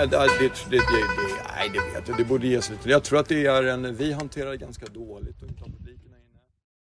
Men 0.00 0.10
det, 0.10 0.28
det, 0.38 0.48
det, 0.70 0.76
det, 0.76 0.80
nej, 1.56 1.70
det 1.72 1.78
vet 1.78 2.08
jag 2.08 2.16
Det 2.16 2.24
borde 2.24 2.46
ges 2.46 2.70
lite. 2.70 2.90
Jag 2.90 3.02
tror 3.02 3.18
att 3.18 3.28
det 3.28 3.46
är 3.46 3.62
en... 3.62 3.96
Vi 3.96 4.12
hanterar 4.12 4.50
det 4.50 4.56
ganska 4.56 4.86
dåligt. 4.86 5.36